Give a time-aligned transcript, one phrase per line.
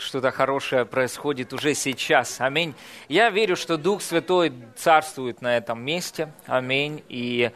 [0.00, 2.40] что-то хорошее происходит уже сейчас.
[2.40, 2.74] Аминь.
[3.08, 6.32] Я верю, что Дух Святой царствует на этом месте.
[6.46, 7.04] Аминь.
[7.08, 7.50] И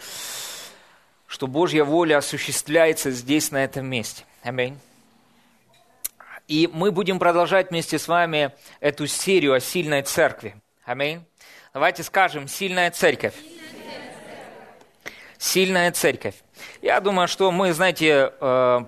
[1.27, 4.25] что Божья воля осуществляется здесь, на этом месте.
[4.43, 4.79] Аминь.
[6.47, 10.55] И мы будем продолжать вместе с вами эту серию о сильной церкви.
[10.85, 11.25] Аминь.
[11.73, 13.35] Давайте скажем, сильная церковь.
[15.39, 16.35] Сильная церковь.
[16.83, 18.81] Я думаю, что мы, знаете, э,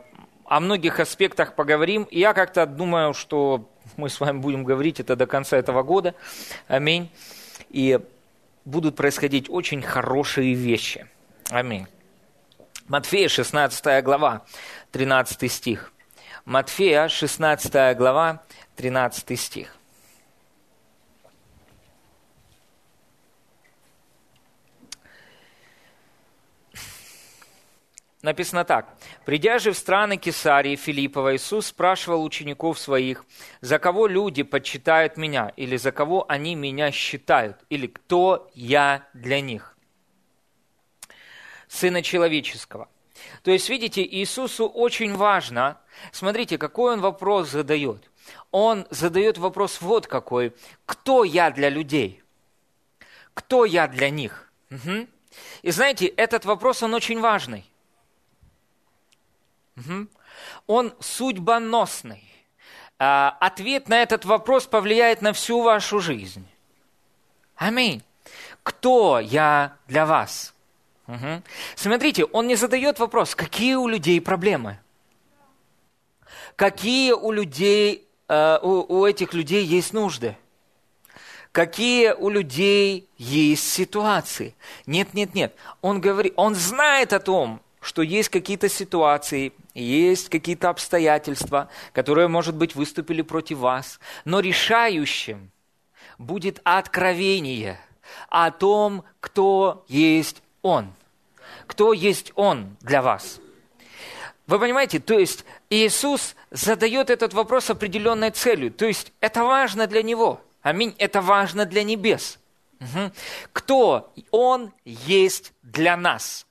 [0.48, 2.06] о многих аспектах поговорим.
[2.10, 6.14] Я как-то думаю, что мы с вами будем говорить это до конца этого года.
[6.68, 7.10] Аминь.
[7.70, 7.98] И
[8.64, 11.06] будут происходить очень хорошие вещи.
[11.50, 11.86] Аминь.
[12.88, 14.42] Матфея, 16 глава,
[14.92, 15.92] 13 стих.
[16.44, 18.42] Матфея, 16 глава,
[18.76, 19.76] 13 стих.
[28.22, 28.96] Написано так.
[29.24, 33.24] «Придя же в страны Кесарии Филиппова, Иисус спрашивал учеников своих,
[33.60, 39.40] за кого люди почитают меня, или за кого они меня считают, или кто я для
[39.40, 39.76] них?»
[41.68, 42.88] Сына Человеческого.
[43.42, 45.78] То есть, видите, Иисусу очень важно,
[46.12, 48.10] смотрите, какой он вопрос задает.
[48.50, 50.52] Он задает вопрос вот какой.
[50.84, 52.22] Кто я для людей?
[53.34, 54.50] Кто я для них?
[54.70, 55.06] Угу.
[55.62, 57.70] И знаете, этот вопрос, он очень важный.
[59.76, 60.06] Угу.
[60.66, 62.22] Он судьбоносный.
[62.98, 66.46] А, ответ на этот вопрос повлияет на всю вашу жизнь.
[67.56, 68.02] Аминь.
[68.62, 70.54] Кто я для вас?
[71.06, 71.42] Угу.
[71.76, 74.80] Смотрите, он не задает вопрос, какие у людей проблемы,
[76.56, 80.36] какие у людей, э, у, у этих людей есть нужды,
[81.52, 84.56] какие у людей есть ситуации.
[84.86, 85.54] Нет, нет, нет.
[85.80, 92.56] Он говорит, он знает о том, что есть какие-то ситуации, есть какие-то обстоятельства, которые, может
[92.56, 95.52] быть, выступили против вас, но решающим
[96.18, 97.78] будет откровение
[98.28, 100.92] о том, кто есть Он.
[101.68, 103.40] Кто есть Он для вас.
[104.48, 108.72] Вы понимаете, то есть Иисус задает этот вопрос определенной целью.
[108.72, 110.40] То есть это важно для Него.
[110.60, 110.92] Аминь.
[110.98, 112.40] Это важно для небес.
[112.80, 113.12] Угу.
[113.52, 116.46] Кто Он есть для нас.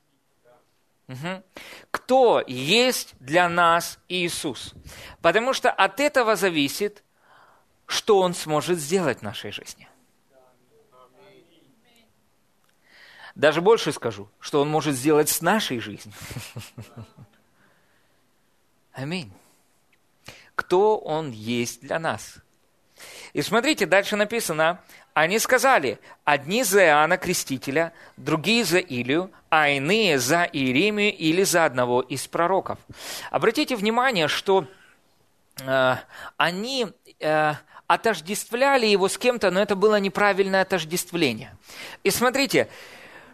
[1.08, 1.44] Угу.
[1.92, 4.74] Кто есть для нас Иисус?
[5.22, 7.04] Потому что от этого зависит,
[7.86, 9.88] что Он сможет сделать в нашей жизни.
[13.36, 16.16] Даже больше скажу, что Он может сделать с нашей жизнью.
[18.94, 19.32] Аминь.
[20.56, 22.38] Кто Он есть для нас?
[23.34, 24.82] И смотрите, дальше написано,
[25.16, 31.64] они сказали, одни за Иоанна Крестителя, другие за Илию, а иные за Иеремию или за
[31.64, 32.78] одного из пророков.
[33.32, 34.68] Обратите внимание, что
[35.66, 35.96] э,
[36.36, 36.88] они
[37.22, 37.54] э,
[37.88, 41.56] отождествляли его с кем-то, но это было неправильное отождествление.
[42.04, 42.68] И смотрите,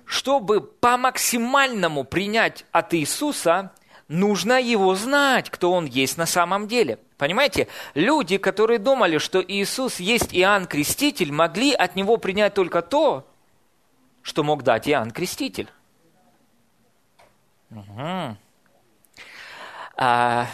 [0.06, 3.72] чтобы по максимальному принять от Иисуса,
[4.12, 7.00] нужно его знать, кто он есть на самом деле.
[7.18, 13.26] Понимаете, люди, которые думали, что Иисус есть Иоанн Креститель, могли от него принять только то,
[14.22, 15.70] что мог дать Иоанн Креститель.
[17.72, 18.36] Угу.
[19.96, 20.48] А,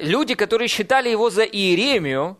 [0.00, 2.36] люди, которые считали его за Иеремию,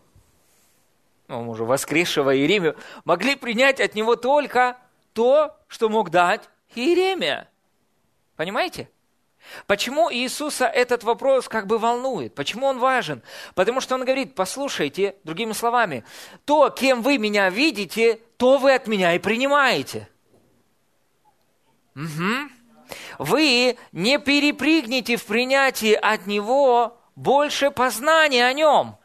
[1.29, 4.77] ну, уже воскресшего Иеремию, могли принять от него только
[5.13, 7.49] то, что мог дать Иеремия.
[8.35, 8.89] Понимаете?
[9.65, 12.35] Почему Иисуса этот вопрос как бы волнует?
[12.35, 13.21] Почему он важен?
[13.55, 16.03] Потому что он говорит, послушайте, другими словами,
[16.45, 20.07] то, кем вы меня видите, то вы от меня и принимаете.
[21.95, 22.49] Угу.
[23.19, 28.97] Вы не перепрыгнете в принятии от Него больше познания о Нем.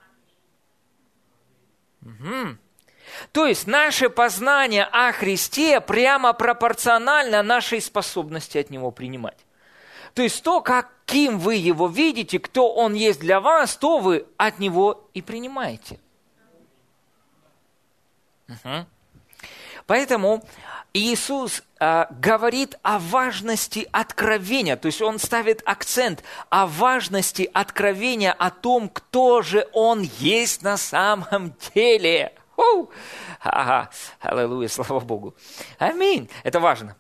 [2.02, 2.58] Угу.
[3.32, 9.38] То есть наше познание о Христе прямо пропорционально нашей способности от Него принимать.
[10.14, 14.58] То есть то, каким вы его видите, кто он есть для вас, то вы от
[14.58, 15.98] него и принимаете.
[18.48, 18.86] Угу.
[19.86, 20.44] Поэтому
[20.94, 28.50] Иисус э, говорит о важности откровения, то есть он ставит акцент о важности откровения о
[28.50, 32.34] том, кто же он есть на самом деле.
[33.40, 33.90] Ага,
[34.20, 35.34] аллилуйя, слава Богу.
[35.78, 36.28] Аминь.
[36.44, 36.96] Это важно.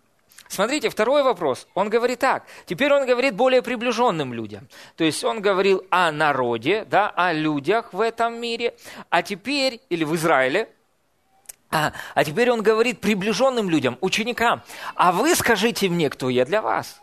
[0.52, 1.66] Смотрите, второй вопрос.
[1.72, 2.44] Он говорит так.
[2.66, 4.68] Теперь он говорит более приближенным людям.
[4.96, 8.74] То есть он говорил о народе, да, о людях в этом мире.
[9.08, 10.68] А теперь, или в Израиле,
[11.70, 14.60] а, а теперь он говорит приближенным людям, ученикам,
[14.94, 17.00] а вы скажите мне, кто я для вас.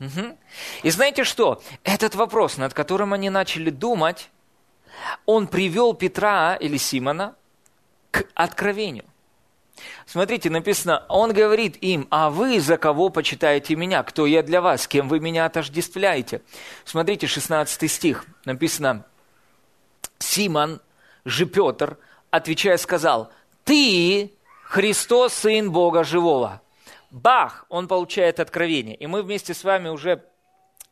[0.00, 0.38] Угу.
[0.82, 1.60] И знаете что?
[1.84, 4.30] Этот вопрос, над которым они начали думать,
[5.26, 7.34] Он привел Петра или Симона
[8.10, 9.04] к откровению.
[10.06, 14.02] Смотрите, написано, он говорит им, а вы за кого почитаете меня?
[14.02, 14.86] Кто я для вас?
[14.86, 16.42] Кем вы меня отождествляете?
[16.84, 18.24] Смотрите, 16 стих.
[18.44, 19.04] Написано,
[20.18, 20.80] Симон
[21.24, 21.98] же Петр,
[22.30, 23.30] отвечая, сказал,
[23.64, 24.32] ты
[24.64, 26.62] Христос, Сын Бога Живого.
[27.10, 27.66] Бах!
[27.68, 28.96] Он получает откровение.
[28.96, 30.24] И мы вместе с вами уже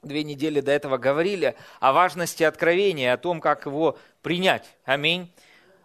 [0.02, 4.68] две недели до этого говорили о важности откровения, о том, как его принять.
[4.84, 5.32] Аминь.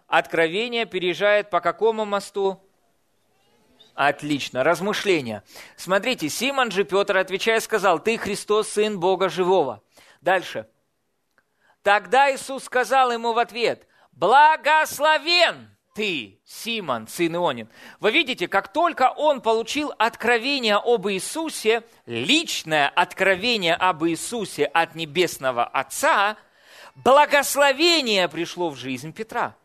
[0.08, 2.62] Откровение переезжает по какому мосту?
[3.96, 4.66] Отлично.
[4.66, 5.44] Размышления.
[5.78, 9.82] Смотрите, Симон же Петр, отвечая, сказал, «Ты Христос, Сын Бога Живого».
[10.20, 10.68] Дальше.
[11.82, 17.70] Тогда Иисус сказал ему в ответ, «Благословен ты, Симон, сын Ионин».
[18.02, 25.64] Вы видите, как только он получил откровение об Иисусе, личное откровение об Иисусе от Небесного
[25.64, 26.36] Отца,
[26.96, 29.56] благословение пришло в жизнь Петра–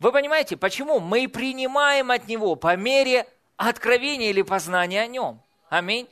[0.00, 5.42] вы понимаете, почему мы принимаем от Него по мере откровения или познания о Нем?
[5.68, 6.08] Аминь.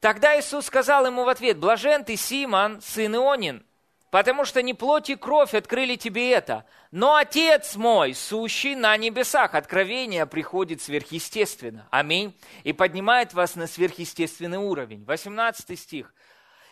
[0.00, 3.66] Тогда Иисус сказал ему в ответ, «Блажен ты, Симон, сын Ионин,
[4.10, 9.54] потому что не плоть и кровь открыли тебе это, но Отец мой, сущий на небесах».
[9.54, 11.88] Откровение приходит сверхъестественно.
[11.90, 12.38] Аминь.
[12.62, 15.04] И поднимает вас на сверхъестественный уровень.
[15.04, 16.14] 18 стих.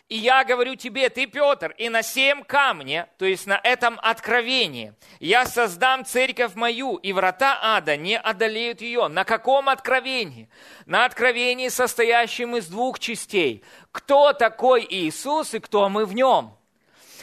[0.07, 4.93] И я говорю тебе, ты, Петр, и на семь камне, то есть на этом откровении,
[5.19, 9.07] я создам церковь мою, и врата ада не одолеют ее.
[9.07, 10.47] На каком откровении?
[10.85, 13.63] На откровении, состоящем из двух частей.
[13.91, 16.55] Кто такой Иисус и кто мы в нем?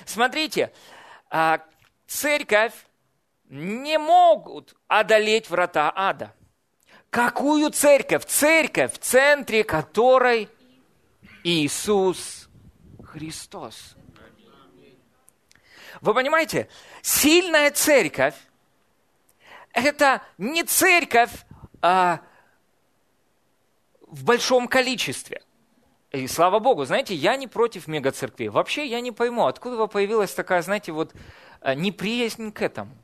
[0.05, 0.73] Смотрите,
[1.31, 1.61] а,
[2.09, 2.75] церковь
[3.49, 6.35] не могут одолеть врата ада.
[7.11, 8.25] Какую церковь?
[8.25, 10.49] Церковь, в центре которой
[11.45, 12.42] Иисус
[13.13, 13.95] Христос.
[16.01, 16.69] Вы понимаете,
[17.03, 18.35] сильная церковь–
[19.73, 21.31] это не церковь
[21.83, 22.21] а,
[24.01, 25.43] в большом количестве.
[26.11, 28.49] И слава Богу, знаете, я не против мегацеркви.
[28.49, 31.13] Вообще я не пойму, откуда появилась такая, знаете, вот
[31.61, 32.97] а, неприязнь к этому.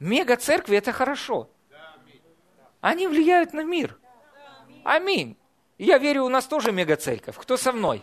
[0.00, 1.48] Мегацеркви– это хорошо.
[2.80, 3.96] Они влияют на мир.
[4.82, 5.36] Аминь.
[5.78, 7.36] Я верю, у нас тоже мегацерковь.
[7.36, 8.02] Кто со мной?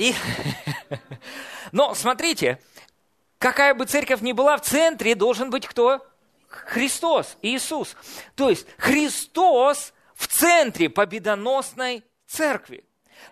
[0.00, 0.14] И...
[1.72, 2.58] Но смотрите,
[3.38, 6.06] какая бы церковь ни была, в центре должен быть кто?
[6.48, 7.94] Христос, Иисус.
[8.34, 12.82] То есть Христос в центре победоносной церкви.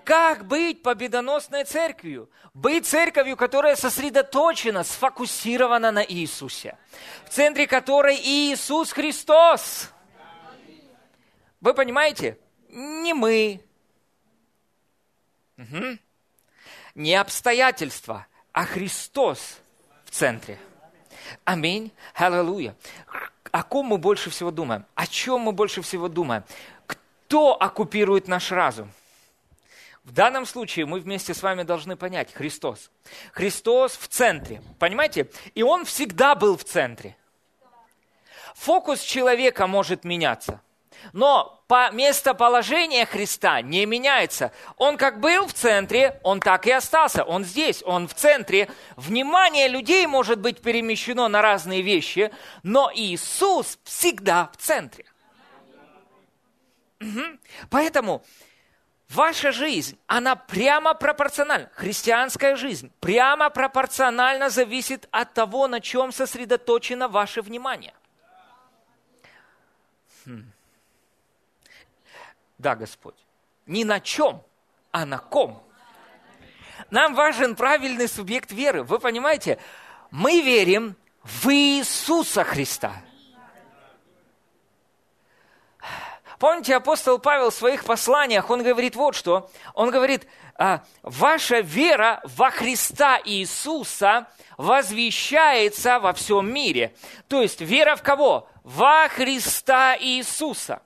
[0.05, 2.31] Как быть победоносной церковью?
[2.53, 6.76] Быть церковью, которая сосредоточена, сфокусирована на Иисусе.
[7.25, 9.91] В центре которой Иисус Христос.
[11.62, 12.38] Вы понимаете?
[12.69, 13.62] Не мы.
[15.56, 15.99] Угу
[16.99, 19.59] не обстоятельства, а Христос
[20.05, 20.59] в центре.
[21.45, 21.93] Аминь.
[22.12, 22.75] Аллилуйя.
[23.53, 24.85] О ком мы больше всего думаем?
[24.95, 26.43] О чем мы больше всего думаем?
[26.87, 28.91] Кто оккупирует наш разум?
[30.03, 32.91] В данном случае мы вместе с вами должны понять Христос.
[33.33, 34.61] Христос в центре.
[34.79, 35.31] Понимаете?
[35.55, 37.17] И Он всегда был в центре.
[38.55, 40.61] Фокус человека может меняться.
[41.12, 44.53] Но по местоположение Христа не меняется.
[44.77, 47.25] Он как был в центре, он так и остался.
[47.25, 48.69] Он здесь, он в центре.
[48.97, 55.05] Внимание людей может быть перемещено на разные вещи, но Иисус всегда в центре.
[57.00, 57.38] Угу.
[57.71, 58.25] Поэтому
[59.09, 61.71] ваша жизнь, она прямо пропорциональна.
[61.75, 67.95] Христианская жизнь прямо пропорционально зависит от того, на чем сосредоточено ваше внимание.
[70.25, 70.52] Хм.
[72.59, 73.17] Да, Господь.
[73.67, 74.43] Не на чем,
[74.91, 75.62] а на ком.
[76.91, 78.83] Нам важен правильный субъект веры.
[78.83, 79.59] Вы понимаете,
[80.11, 82.93] мы верим в Иисуса Христа.
[86.38, 89.50] Помните, апостол Павел в своих посланиях, он говорит вот что.
[89.75, 96.95] Он говорит, «А, ваша вера во Христа Иисуса возвещается во всем мире.
[97.29, 98.49] То есть вера в кого?
[98.62, 100.81] Во Христа Иисуса.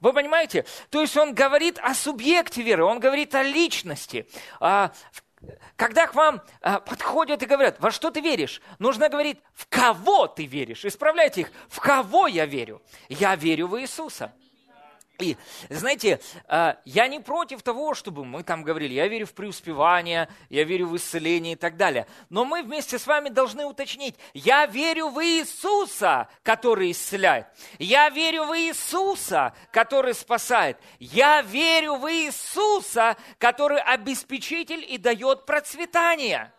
[0.00, 0.64] Вы понимаете?
[0.88, 4.26] То есть он говорит о субъекте веры, он говорит о личности.
[4.58, 4.92] А,
[5.76, 10.26] когда к вам а, подходят и говорят, во что ты веришь, нужно говорить, в кого
[10.26, 10.84] ты веришь.
[10.84, 12.82] Исправляйте их, в кого я верю.
[13.08, 14.32] Я верю в Иисуса.
[15.20, 15.36] И,
[15.68, 20.64] знаете, а, я не против того, чтобы мы там говорили, я верю в преуспевание, я
[20.64, 22.06] верю в исцеление и так далее.
[22.28, 27.46] Но мы вместе с вами должны уточнить, я верю в Иисуса, который исцеляет.
[27.78, 30.78] Я верю в Иисуса, который спасает.
[30.98, 36.52] Я верю в Иисуса, который обеспечитель и дает процветание.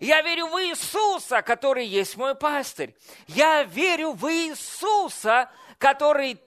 [0.00, 2.94] Я верю в Иисуса, который есть мой пастырь.
[3.28, 5.54] Я верю в Иисуса, который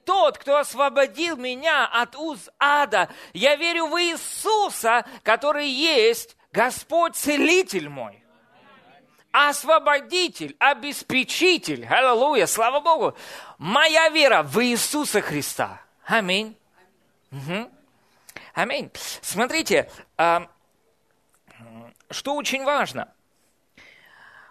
[0.04, 3.08] тот, кто освободил меня от уз ада.
[3.32, 8.24] Я верю в Иисуса, который есть Господь Целитель мой.
[9.30, 11.86] Освободитель, обеспечитель.
[11.86, 13.16] Аллилуйя, слава Богу.
[13.58, 15.80] Моя вера в Иисуса Христа.
[16.04, 16.56] Аминь.
[17.30, 17.70] Угу.
[18.54, 18.90] Аминь.
[19.22, 20.48] Смотрите, а,
[22.10, 23.12] что очень важно.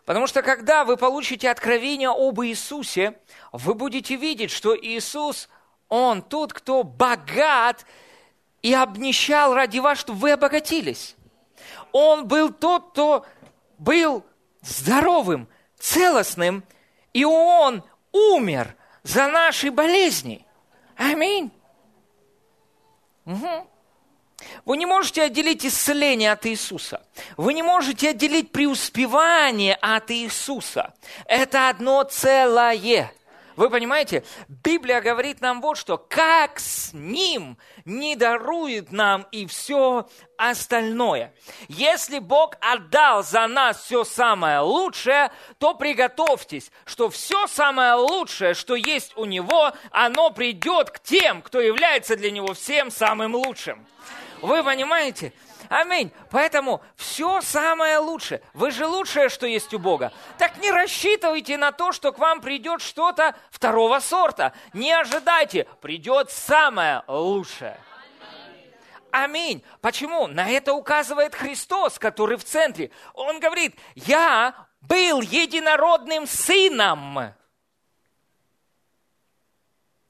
[0.08, 3.20] Потому что когда вы получите откровение об Иисусе,
[3.52, 5.50] вы будете видеть, что Иисус,
[5.90, 7.86] Он тот, кто богат
[8.62, 11.18] и обнищал ради вас, чтобы вы обогатились.
[11.92, 13.26] Он был тот, кто
[13.80, 14.24] был
[14.62, 16.64] здоровым, целостным,
[17.12, 17.84] и Он
[18.14, 20.48] умер за наши болезни.
[20.96, 21.52] Аминь.
[23.26, 23.68] Угу.
[24.66, 27.02] Вы не можете отделить исцеление от Иисуса.
[27.38, 30.94] Вы не можете отделить преуспевание от Иисуса.
[31.26, 33.12] Это одно целое.
[33.58, 34.24] Вы понимаете?
[34.48, 35.98] Библия говорит нам вот что.
[35.98, 41.34] Как с Ним не дарует нам и все остальное.
[41.68, 48.76] Если Бог отдал за нас все самое лучшее, то приготовьтесь, что все самое лучшее, что
[48.76, 53.88] есть у Него, оно придет к тем, кто является для Него всем самым лучшим.
[54.42, 55.34] Вы понимаете?
[55.70, 56.12] Аминь.
[56.30, 58.42] Поэтому все самое лучшее.
[58.54, 60.14] Вы же лучшее, что есть у Бога.
[60.38, 64.54] Так не рассчитывайте на то, что к вам придет что-то второго сорта.
[64.74, 65.68] Не ожидайте.
[65.82, 67.80] Придет самое лучшее.
[69.12, 69.64] Аминь.
[69.82, 70.28] Почему?
[70.28, 72.92] На это указывает Христос, который в центре.
[73.14, 77.34] Он говорит, я был единородным сыном.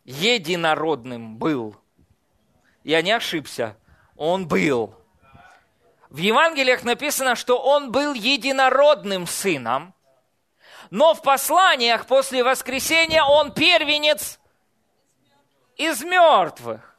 [0.03, 1.75] Единородным был.
[2.84, 3.77] Я не ошибся.
[4.17, 4.93] Он был.
[6.09, 9.93] В Евангелиях написано, что он был единородным сыном,
[10.89, 14.39] но в посланиях после воскресения он первенец
[15.75, 16.97] из мертвых.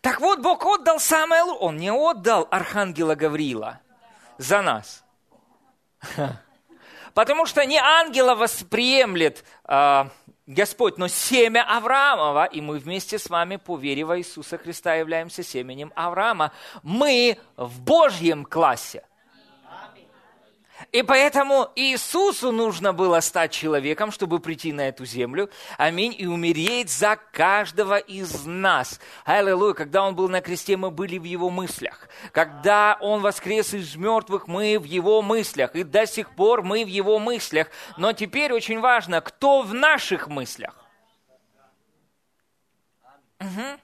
[0.00, 1.60] Так вот, Бог отдал самое лучшее.
[1.60, 3.80] Он не отдал архангела Гавриила
[4.38, 5.04] за нас.
[7.14, 10.10] Потому что не ангела восприемлет а,
[10.46, 15.42] Господь, но семя Авраамова, и мы вместе с вами, по вере во Иисуса Христа, являемся
[15.42, 16.52] семенем Авраама.
[16.82, 19.04] Мы в Божьем классе.
[20.92, 26.90] И поэтому Иисусу нужно было стать человеком, чтобы прийти на эту землю, аминь, и умереть
[26.90, 29.00] за каждого из нас.
[29.24, 32.08] Аллилуйя, когда Он был на кресте, мы были в Его мыслях.
[32.32, 35.74] Когда Он воскрес из мертвых, мы в Его мыслях.
[35.74, 37.68] И до сих пор мы в Его мыслях.
[37.96, 40.74] Но теперь очень важно, кто в наших мыслях.
[43.40, 43.78] Угу.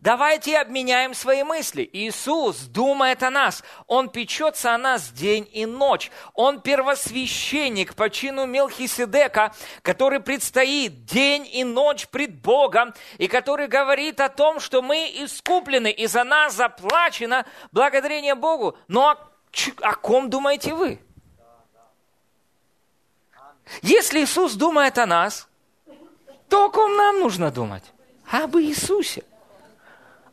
[0.00, 1.88] Давайте обменяем свои мысли.
[1.92, 3.62] Иисус думает о нас.
[3.86, 6.10] Он печется о нас день и ночь.
[6.32, 14.20] Он первосвященник по чину Мелхиседека, который предстоит день и ночь пред Богом, и который говорит
[14.20, 18.78] о том, что мы искуплены, и за нас заплачено благодарение Богу.
[18.88, 19.16] Но о,
[19.82, 20.98] о ком думаете вы?
[23.82, 25.46] Если Иисус думает о нас,
[26.48, 27.84] то о ком нам нужно думать?
[28.30, 29.24] Об Иисусе.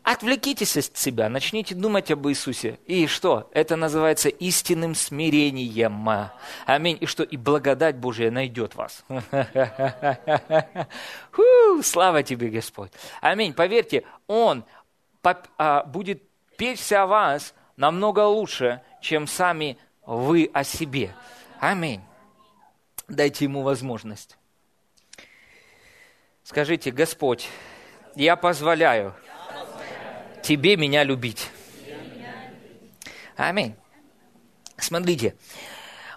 [0.09, 2.79] Отвлекитесь от себя, начните думать об Иисусе.
[2.85, 3.49] И что?
[3.51, 6.09] Это называется истинным смирением.
[6.65, 6.97] Аминь.
[7.01, 7.23] И что?
[7.23, 9.03] И благодать Божия найдет вас.
[11.31, 12.89] Фу, слава тебе, Господь.
[13.19, 13.53] Аминь.
[13.53, 14.63] Поверьте, Он
[15.57, 16.23] а, будет
[16.55, 21.13] печься о вас намного лучше, чем сами вы о себе.
[21.59, 21.99] Аминь.
[23.09, 24.37] Дайте Ему возможность.
[26.43, 27.49] Скажите, Господь,
[28.15, 29.13] я позволяю
[30.47, 31.49] тебе меня любить.
[33.35, 33.75] Аминь.
[34.77, 35.35] Смотрите,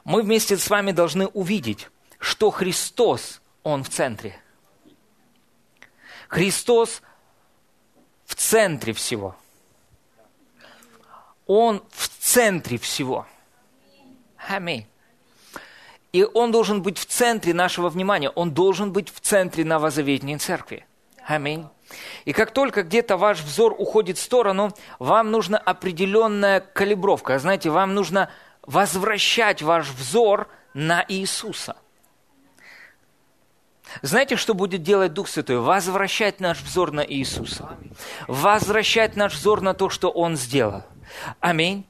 [0.05, 1.89] мы вместе с вами должны увидеть,
[2.21, 4.41] что Христос, Он в центре.
[6.29, 7.03] Христос
[8.25, 9.35] в центре всего.
[11.47, 13.27] Он в центре всего.
[14.49, 14.87] Аминь.
[16.13, 18.31] И Он должен быть в центре нашего внимания.
[18.31, 20.87] Он должен быть в центре новозаветней церкви.
[21.31, 21.69] Аминь.
[22.25, 27.39] И как только где-то ваш взор уходит в сторону, вам нужна определенная калибровка.
[27.39, 28.31] Знаете, вам нужно
[28.63, 31.77] возвращать ваш взор на Иисуса.
[34.03, 35.61] Знаете, что будет делать Дух Святой?
[35.61, 37.77] Возвращать наш взор на Иисуса.
[38.27, 40.83] Возвращать наш взор на то, что Он сделал.
[41.39, 41.87] Аминь.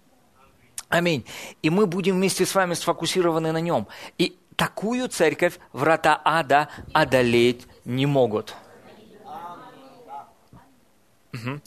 [0.91, 1.25] Аминь.
[1.63, 3.89] И мы будем вместе с вами сфокусированы на Нем.
[4.19, 8.55] И такую церковь врата ада одолеть не могут.
[11.33, 11.61] Угу.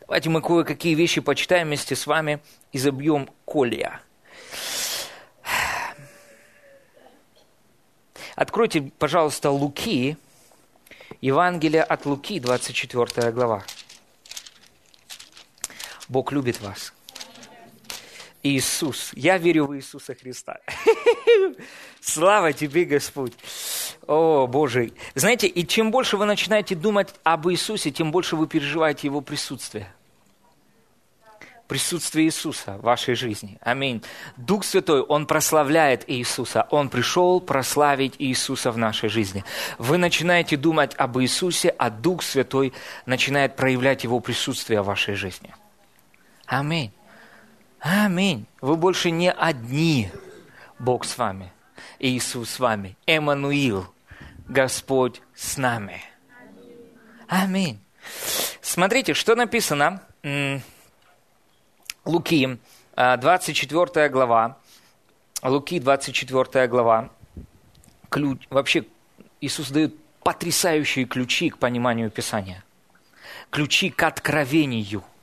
[0.00, 2.40] Давайте мы кое-какие вещи почитаем вместе с вами
[2.72, 4.00] и забьем колья.
[8.34, 10.16] Откройте, пожалуйста, Луки,
[11.20, 13.64] Евангелие от Луки, 24 глава.
[16.08, 16.92] Бог любит вас.
[18.42, 19.10] Иисус.
[19.14, 20.58] Я верю в Иисуса Христа.
[22.00, 23.32] Слава тебе, Господь.
[24.06, 24.92] О, Боже.
[25.14, 29.92] Знаете, и чем больше вы начинаете думать об Иисусе, тем больше вы переживаете Его присутствие.
[31.66, 33.58] Присутствие Иисуса в вашей жизни.
[33.60, 34.02] Аминь.
[34.38, 36.66] Дух Святой, Он прославляет Иисуса.
[36.70, 39.44] Он пришел прославить Иисуса в нашей жизни.
[39.76, 42.72] Вы начинаете думать об Иисусе, а Дух Святой
[43.04, 45.54] начинает проявлять Его присутствие в вашей жизни.
[46.46, 46.90] Аминь.
[47.80, 48.46] Аминь.
[48.60, 50.10] Вы больше не одни.
[50.78, 51.52] Бог с вами.
[51.98, 52.96] Иисус с вами.
[53.06, 53.86] Эммануил.
[54.48, 56.02] Господь с нами.
[57.28, 57.78] Аминь.
[58.60, 60.02] Смотрите, что написано.
[62.04, 62.58] Луки,
[62.96, 64.58] 24 а, глава.
[65.42, 67.10] Луки, 24 глава.
[68.08, 68.86] Ключ, вообще,
[69.40, 72.64] Иисус дает потрясающие ключи к пониманию Писания.
[73.50, 75.04] Ключи к откровению–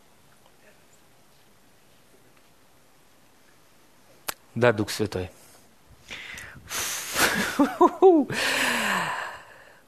[4.56, 5.30] Да, Дух Святой.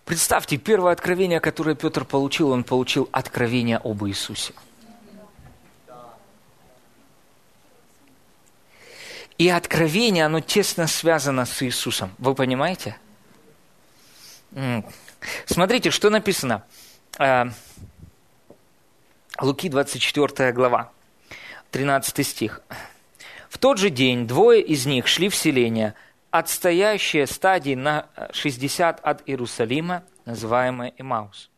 [0.05, 4.53] Представьте, первое откровение, которое Петр получил, он получил откровение об Иисусе.
[9.37, 12.11] И откровение, оно тесно связано с Иисусом.
[12.17, 12.97] Вы понимаете?
[15.45, 16.63] Смотрите, что написано.
[17.19, 17.45] Э,
[19.39, 20.91] Луки 24 глава,
[21.71, 22.61] 13 стих.
[23.57, 25.95] В тот же день двое из них шли в селение,
[26.29, 31.49] отстоящее стадии на 60 от Иерусалима, называемое Имаус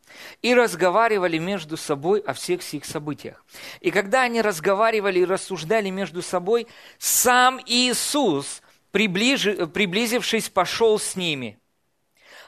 [0.41, 3.43] и разговаривали между собой о всех сих событиях.
[3.81, 6.67] И когда они разговаривали и рассуждали между собой,
[6.99, 11.59] сам Иисус, приближи, приблизившись, пошел с ними.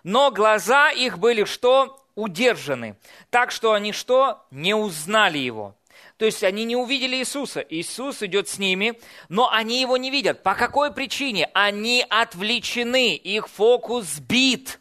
[0.03, 2.01] Но глаза их были что?
[2.15, 2.95] Удержаны.
[3.29, 4.45] Так что они что?
[4.49, 5.75] Не узнали его.
[6.21, 7.65] То есть они не увидели Иисуса.
[7.67, 8.93] Иисус идет с ними,
[9.27, 10.43] но они его не видят.
[10.43, 11.49] По какой причине?
[11.55, 14.79] Они отвлечены, их фокус сбит.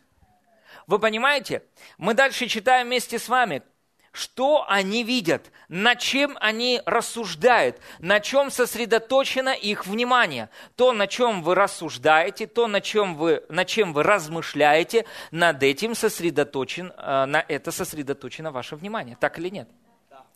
[0.87, 1.63] Вы понимаете?
[1.97, 3.63] Мы дальше читаем вместе с вами,
[4.13, 10.51] что они видят, над чем они рассуждают, на чем сосредоточено их внимание.
[10.77, 15.95] То, на чем вы рассуждаете, то, на чем вы, на чем вы размышляете, над этим
[15.95, 19.17] сосредоточен, э, на это сосредоточено ваше внимание.
[19.19, 19.71] Так или нет?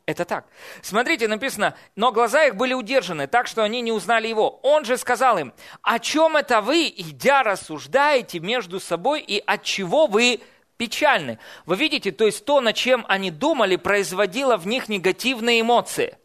[0.07, 0.47] Это так.
[0.83, 4.61] Смотрите, написано, но глаза их были удержаны, так что они не узнали его.
[4.63, 10.07] Он же сказал им, о чем это вы, идя, рассуждаете между собой, и от чего
[10.07, 10.41] вы
[10.77, 11.39] печальны?
[11.65, 16.19] Вы видите, то есть то, над чем они думали, производило в них негативные эмоции.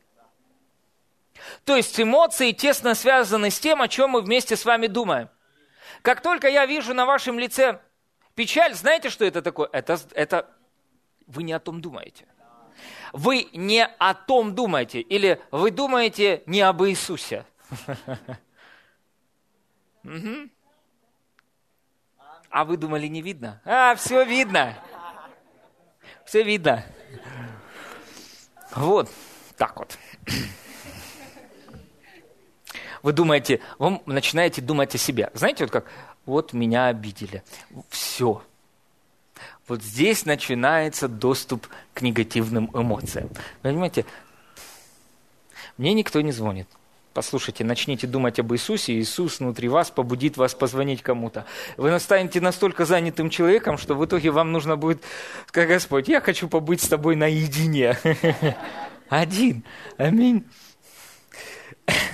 [1.64, 5.30] То есть эмоции тесно связаны с тем, о чем мы вместе с вами думаем.
[6.02, 7.80] Как только я вижу на вашем лице
[8.36, 9.70] печаль, знаете, что это такое?
[9.72, 10.50] Это, это
[11.28, 12.26] вы не о том думаете
[13.14, 17.46] вы не о том думаете, или вы думаете не об Иисусе.
[22.52, 23.62] А вы думали, не видно?
[23.64, 24.74] А, все видно.
[26.26, 26.84] Все видно.
[28.76, 29.08] Вот,
[29.56, 30.00] так вот.
[33.02, 35.32] Вы думаете, вы начинаете думать о себе.
[35.34, 35.86] Знаете, вот как,
[36.26, 37.44] вот меня обидели.
[37.90, 38.44] Все,
[39.68, 43.30] вот здесь начинается доступ к негативным эмоциям.
[43.62, 44.06] Понимаете,
[45.78, 46.68] мне никто не звонит.
[47.14, 51.46] Послушайте, начните думать об Иисусе, Иисус внутри вас побудит вас позвонить кому-то.
[51.76, 55.04] Вы станете настолько занятым человеком, что в итоге вам нужно будет
[55.48, 57.98] сказать, Господь, я хочу побыть с тобой наедине.
[59.10, 59.64] Один.
[59.98, 60.46] Аминь.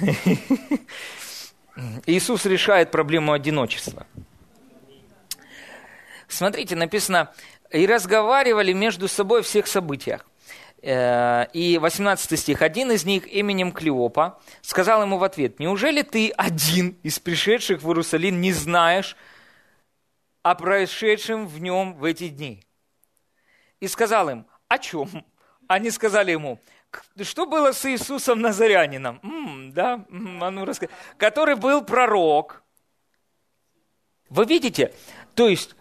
[2.05, 4.07] Иисус решает проблему одиночества.
[6.27, 7.31] Смотрите, написано,
[7.71, 10.25] и разговаривали между собой о всех событиях.
[10.81, 12.61] Э, и 18 стих.
[12.61, 17.87] Один из них именем Клеопа сказал ему в ответ, «Неужели ты один из пришедших в
[17.87, 19.15] Иерусалим не знаешь
[20.43, 22.63] о происшедшем в нем в эти дни?»
[23.79, 25.09] И сказал им, «О чем?»
[25.67, 26.59] Они сказали ему,
[27.21, 29.19] что было с Иисусом Назарянином?
[29.23, 30.65] М-м, да, м-м, а ну.
[31.17, 32.63] Который был пророк.
[34.29, 34.93] Вы видите?
[35.33, 35.75] То есть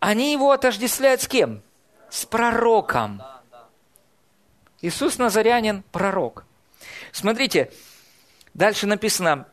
[0.00, 1.62] они его отождествляют с кем?
[2.08, 3.22] С пророком.
[4.80, 6.44] Иисус Назарянин– пророк.
[7.12, 7.70] Смотрите,
[8.54, 9.46] дальше написано,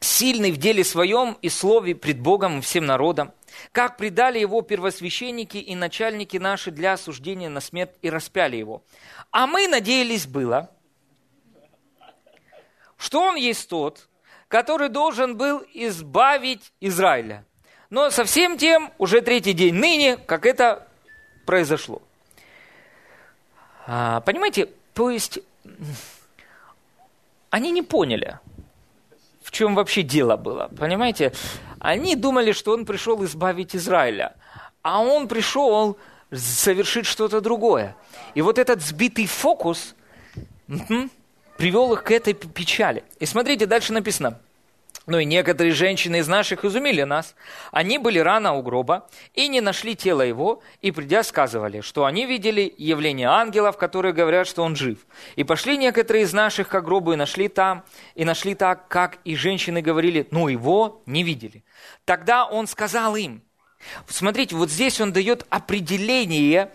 [0.00, 3.32] «Сильный в деле своем и слове пред Богом и всем народом,
[3.72, 8.82] как предали его первосвященники и начальники наши для осуждения на смерть и распяли его.
[9.30, 10.70] А мы надеялись было,
[12.96, 14.08] что он есть тот,
[14.48, 17.46] который должен был избавить Израиля.
[17.90, 20.86] Но совсем тем уже третий день ныне, как это
[21.46, 22.02] произошло.
[23.86, 25.40] А, понимаете, то есть
[27.50, 28.38] они не поняли,
[29.42, 30.70] в чем вообще дело было.
[30.76, 31.32] Понимаете,
[31.78, 34.34] они думали, что он пришел избавить Израиля,
[34.82, 35.98] а он пришел
[36.32, 37.94] совершить что-то другое.
[38.34, 39.94] И вот этот сбитый фокус
[41.56, 43.04] привел их к этой печали.
[43.20, 44.40] И смотрите, дальше написано.
[45.06, 47.34] Ну и некоторые женщины из наших изумили нас.
[47.72, 52.24] Они были рано у гроба и не нашли тело его, и придя сказывали, что они
[52.24, 54.98] видели явление ангелов, которые говорят, что он жив.
[55.36, 59.36] И пошли некоторые из наших к гробу и нашли там, и нашли так, как и
[59.36, 61.64] женщины говорили, но его не видели.
[62.06, 63.42] Тогда он сказал им,
[64.08, 66.72] смотрите, вот здесь он дает определение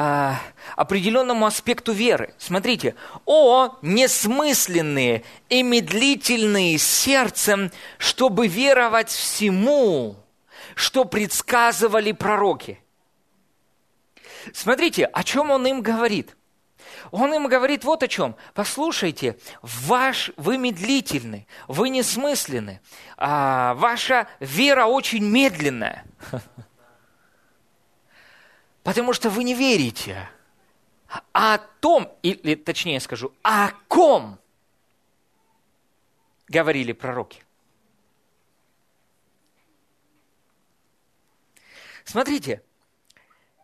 [0.00, 0.34] э,
[0.76, 2.34] определенному аспекту веры.
[2.38, 2.94] Смотрите,
[3.26, 10.16] о несмысленные и медлительные сердцем, чтобы веровать всему,
[10.74, 12.82] что предсказывали пророки.
[14.54, 16.36] Смотрите, о чем он им говорит.
[17.10, 18.36] Он им говорит вот о чем.
[18.54, 22.80] Послушайте, ваш, вы медлительны, вы несмысленны,
[23.16, 26.04] а, ваша вера очень медленная.
[28.82, 30.28] Потому что вы не верите.
[31.32, 34.38] А о том, или точнее скажу, о ком
[36.48, 37.42] говорили пророки.
[42.04, 42.62] Смотрите,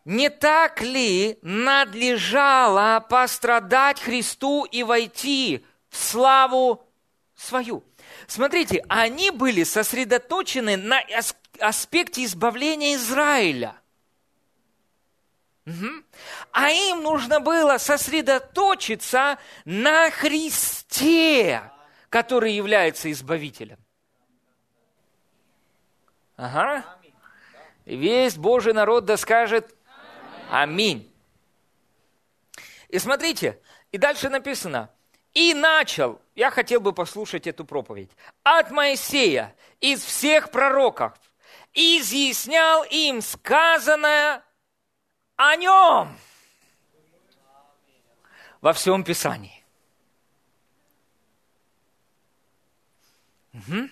[0.05, 6.85] не так ли надлежало пострадать Христу и войти в славу
[7.35, 7.83] свою?
[8.26, 11.00] Смотрите, они были сосредоточены на
[11.61, 13.76] аспекте избавления Израиля–
[15.66, 16.05] Угу.
[16.52, 21.62] А им нужно было сосредоточиться на Христе,
[22.09, 23.79] который является избавителем.
[26.37, 26.85] Ага.
[27.85, 29.74] Весь Божий народ да скажет
[30.50, 31.12] Аминь.
[32.88, 34.90] И смотрите, и дальше написано,
[35.35, 38.11] и начал, я хотел бы послушать эту проповедь,
[38.44, 41.12] от Моисея, из всех пророков,
[41.74, 44.42] изъяснял им сказанное
[45.37, 46.16] о нем
[48.61, 49.64] во всем Писании.
[53.53, 53.88] Угу.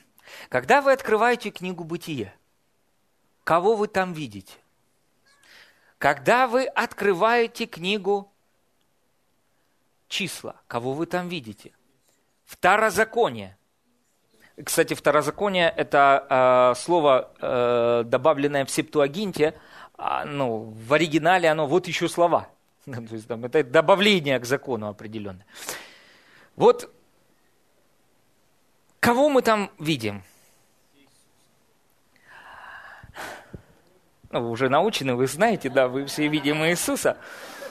[0.49, 2.35] Когда вы открываете книгу Бытия,
[3.45, 4.55] кого вы там видите?
[5.99, 8.31] Когда вы открываете книгу
[10.09, 11.73] числа, кого вы там видите?
[12.45, 13.57] Второзаконие.
[14.63, 19.59] Кстати, второзаконие– это э, слово, э, добавленное в Септуагинте–
[19.97, 22.49] а, ну, в оригинале оно вот еще слова.
[22.85, 25.47] То есть, там, это добавление к закону определенное.
[26.57, 26.93] Вот
[29.01, 30.23] кого мы там видим?
[34.31, 37.19] Ну, вы уже научены, вы знаете, да, вы все видим Иисуса.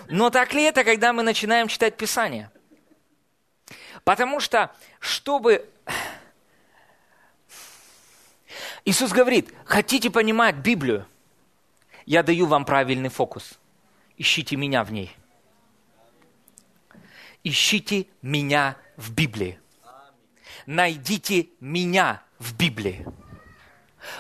[0.08, 2.52] Но так ли это, когда мы начинаем читать Писание?
[4.04, 5.70] Потому что, чтобы...
[8.86, 11.06] Иисус говорит, хотите понимать Библию,
[12.06, 13.60] я даю вам правильный фокус.
[14.18, 15.16] Ищите меня в ней.
[17.44, 19.60] Ищите меня в Библии.
[20.66, 23.06] Найдите меня в Библии.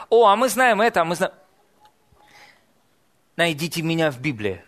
[0.10, 1.34] О, а мы знаем это, а мы знаем...
[3.36, 4.64] Найдите меня в Библии.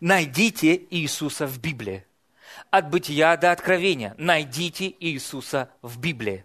[0.00, 2.04] Найдите Иисуса в Библии.
[2.70, 4.14] От бытия до откровения.
[4.18, 6.44] Найдите Иисуса в Библии.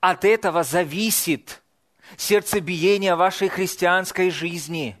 [0.00, 1.62] От этого зависит
[2.16, 4.96] сердцебиение вашей христианской жизни.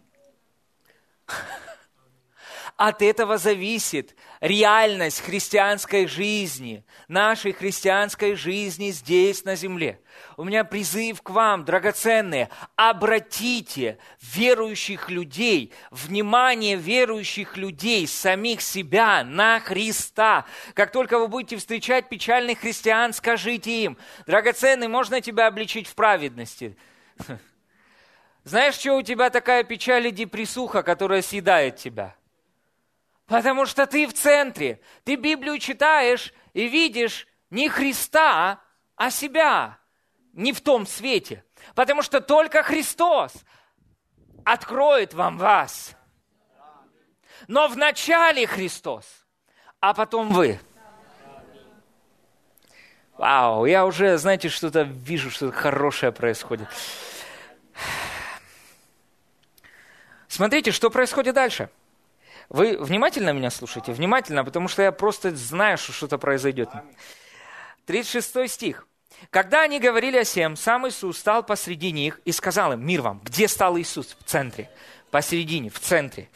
[2.76, 4.14] От этого зависит
[4.46, 10.00] реальность христианской жизни, нашей христианской жизни здесь, на земле.
[10.36, 19.60] У меня призыв к вам, драгоценные, обратите верующих людей, внимание верующих людей, самих себя на
[19.60, 20.46] Христа.
[20.74, 26.76] Как только вы будете встречать печальных христиан, скажите им, драгоценный, можно тебя обличить в праведности?
[28.44, 32.14] Знаешь, что у тебя такая печаль и депрессуха, которая съедает тебя?
[33.26, 34.80] Потому что ты в центре.
[35.04, 38.60] Ты Библию читаешь и видишь не Христа,
[38.94, 39.78] а себя.
[40.32, 41.44] Не в том свете.
[41.74, 43.32] Потому что только Христос
[44.44, 45.96] откроет вам вас.
[47.48, 49.04] Но вначале Христос,
[49.80, 50.58] а потом вы.
[53.18, 56.68] Вау, я уже, знаете, что-то вижу, что-то хорошее происходит.
[60.28, 61.70] Смотрите, что происходит дальше.
[62.48, 63.92] Вы внимательно меня слушаете?
[63.92, 66.68] Внимательно, потому что я просто знаю, что что-то произойдет.
[67.86, 68.86] 36 стих.
[69.30, 73.20] Когда они говорили о сем, сам Иисус стал посреди них и сказал им, мир вам.
[73.24, 74.16] Где стал Иисус?
[74.20, 74.70] В центре.
[75.10, 76.28] Посередине, в центре.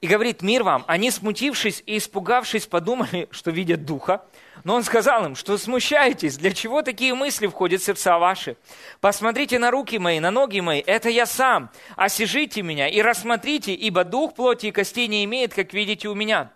[0.00, 0.84] И говорит, мир вам.
[0.86, 4.24] Они, смутившись и испугавшись, подумали, что видят Духа.
[4.64, 8.56] Но он сказал им, что смущаетесь, для чего такие мысли входят в сердца ваши?
[9.00, 11.70] Посмотрите на руки мои, на ноги мои, это я сам.
[11.96, 16.52] Осижите меня и рассмотрите, ибо дух плоти и костей не имеет, как видите у меня.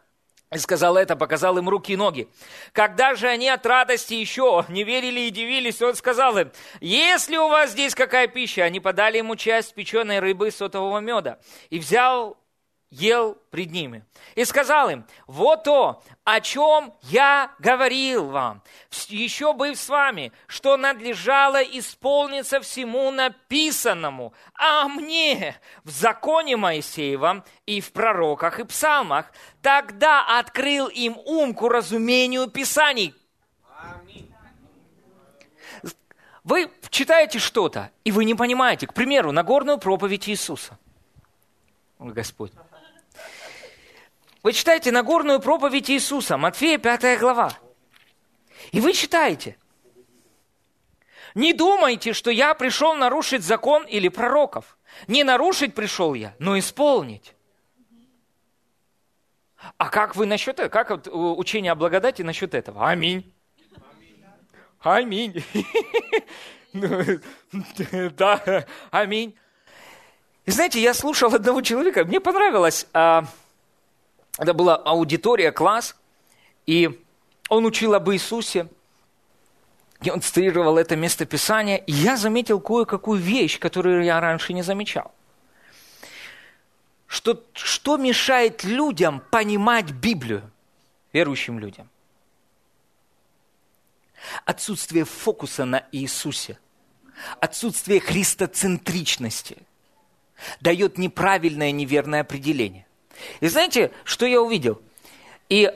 [0.53, 2.29] И сказал это, показал им руки и ноги.
[2.73, 7.47] Когда же они от радости еще не верили и дивились, он сказал им, если у
[7.47, 11.39] вас здесь какая пища, они подали ему часть печеной рыбы сотового меда.
[11.69, 12.37] И взял
[12.91, 14.05] ел пред ними.
[14.35, 18.63] И сказал им, вот то, о чем я говорил вам,
[19.09, 27.81] еще быв с вами, что надлежало исполниться всему написанному, а мне в законе Моисеевом и
[27.81, 33.15] в пророках и псалмах, тогда открыл им ум к разумению Писаний.
[36.43, 40.79] Вы читаете что-то, и вы не понимаете, к примеру, Нагорную проповедь Иисуса.
[41.99, 42.53] Господь.
[44.43, 47.53] Вы читаете Нагорную проповедь Иисуса, Матфея 5 глава.
[48.73, 49.57] И вы читаете.
[51.35, 54.79] Не думайте, что я пришел нарушить закон или пророков.
[55.07, 57.35] Не нарушить пришел я, но исполнить.
[59.77, 60.69] А как вы насчет этого?
[60.69, 62.89] Как вот учение о благодати насчет этого?
[62.89, 63.33] Аминь.
[64.81, 65.45] Аминь.
[68.17, 69.35] Да, аминь.
[70.47, 73.25] И знаете, я слушал одного человека, мне понравилось, а,
[74.39, 75.97] это была аудитория, класс,
[76.67, 77.03] и
[77.49, 78.69] он учил об Иисусе,
[80.03, 85.13] и он цитировал это местописание, и я заметил кое-какую вещь, которую я раньше не замечал.
[87.07, 90.51] Что, что мешает людям понимать Библию,
[91.13, 91.91] верующим людям?
[94.45, 96.59] Отсутствие фокуса на Иисусе,
[97.41, 99.59] отсутствие христоцентричности
[100.61, 102.87] дает неправильное, неверное определение.
[103.41, 104.81] И знаете, что я увидел?
[105.49, 105.73] И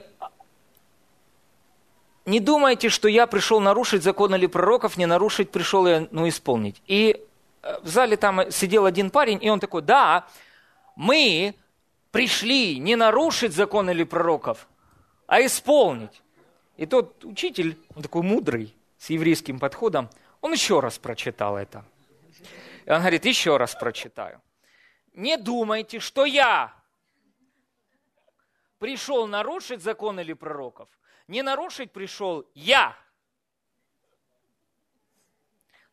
[2.27, 6.81] не думайте, что я пришел нарушить закон или пророков, не нарушить пришел я, ну, исполнить.
[6.87, 7.21] И
[7.63, 10.27] э, в зале там сидел один парень, и он такой, да,
[10.97, 11.55] мы
[12.13, 14.69] пришли не нарушить закон или пророков,
[15.27, 16.23] а исполнить.
[16.77, 20.09] И тот учитель, он такой мудрый, с еврейским подходом,
[20.41, 21.85] он еще раз прочитал это.
[22.87, 24.41] И он говорит, еще раз прочитаю.
[25.13, 26.73] Не думайте, что я
[28.85, 30.91] пришел нарушить закон или пророков.
[31.27, 32.95] Не нарушить пришел я.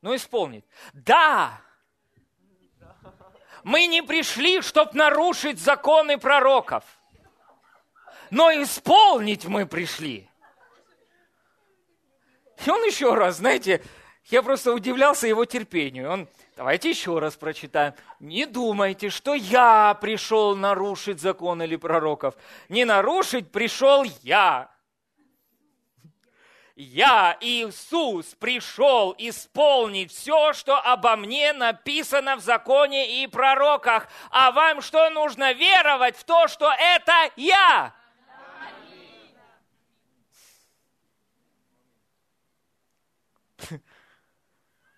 [0.01, 0.65] Но исполнить.
[0.91, 1.61] Да,
[3.63, 6.83] мы не пришли, чтобы нарушить законы пророков.
[8.29, 10.29] Но исполнить мы пришли.
[12.65, 13.81] И он еще раз, знаете,
[14.25, 16.11] я просто удивлялся его терпению.
[16.11, 16.27] Он
[16.61, 17.95] Давайте еще раз прочитаем.
[18.19, 22.35] Не думайте, что я пришел нарушить закон или пророков.
[22.69, 24.69] Не нарушить пришел я.
[26.75, 34.07] Я, Иисус, пришел исполнить все, что обо мне написано в законе и пророках.
[34.29, 37.91] А вам что нужно веровать в то, что это я?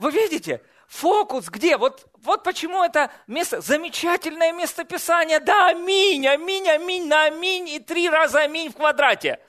[0.03, 0.61] Вы видите?
[0.87, 1.77] Фокус где?
[1.77, 5.39] Вот, вот почему это место, замечательное место Писания.
[5.39, 9.39] Да, аминь, аминь, аминь, на аминь и три раза аминь в квадрате.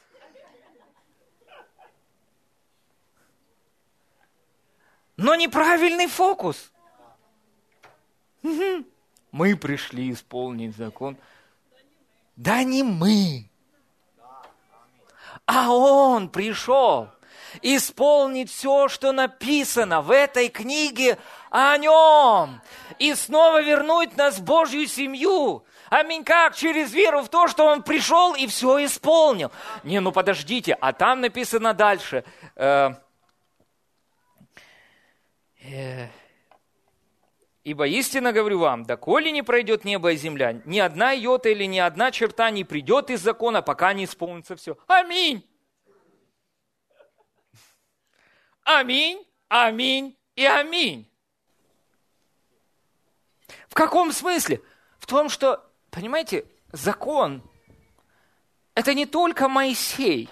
[5.17, 6.71] Но неправильный фокус.
[9.33, 11.17] Мы пришли исполнить закон.
[12.37, 13.51] Да не мы.
[15.47, 17.09] А он пришел
[17.63, 21.19] исполнить все, что написано в этой книге
[21.51, 22.61] о нем.
[22.99, 25.65] И снова вернуть нас в Божью семью.
[25.91, 26.57] Аминь, как?
[26.57, 29.53] Через веру в то, что он пришел и все исполнил.
[29.85, 32.25] Не, ну подождите, а там написано дальше.
[32.57, 32.95] Э,
[35.63, 36.09] э,
[37.65, 41.79] Ибо истинно говорю вам, доколе не пройдет небо и земля, ни одна йота или ни
[41.79, 44.77] одна черта не придет из закона, пока не исполнится все.
[44.87, 45.43] Аминь.
[48.65, 51.09] Аминь, аминь и аминь.
[53.69, 54.63] В каком смысле?
[54.99, 57.43] В том, что, понимаете, закон–
[58.75, 60.31] это не только Моисей,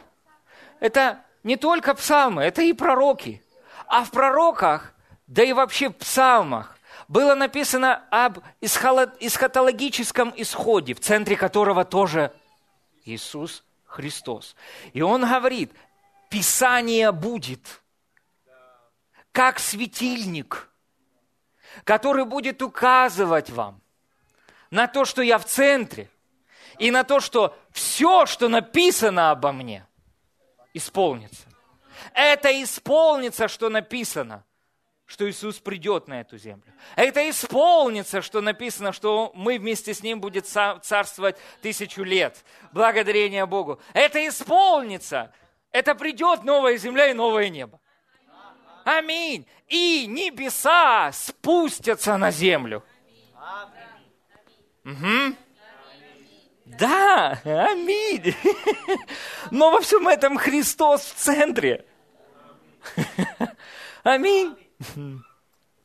[0.81, 3.43] это не только псалмы, это и пророки.
[3.87, 4.95] А в пророках,
[5.27, 12.33] да и вообще в псалмах, было написано об эсхатологическом исходе, в центре которого тоже
[13.05, 14.57] Иисус Христос.
[14.95, 15.73] И Он говорит,
[16.31, 17.82] Писание будет,
[19.33, 20.69] как светильник,
[21.85, 23.81] который будет указывать вам
[24.71, 26.09] на то, что я в центре,
[26.79, 29.87] и на то, что все, что написано обо мне,
[30.75, 31.47] исполнится.
[32.15, 34.45] Это исполнится, что написано,
[35.05, 36.65] что Иисус придет на эту землю.
[36.97, 42.43] Это исполнится, что написано, что мы вместе с Ним будет царствовать тысячу лет.
[42.73, 43.79] Благодарение Богу.
[43.93, 45.33] Это исполнится.
[45.71, 47.82] Это придет новая земля и новое небо.
[48.85, 49.47] Аминь.
[49.69, 52.83] И небеса спустятся на землю.
[54.85, 55.37] Угу.
[56.65, 58.35] Да, аминь.
[59.51, 61.85] Но во всем этом Христос в центре.
[64.03, 64.57] Аминь.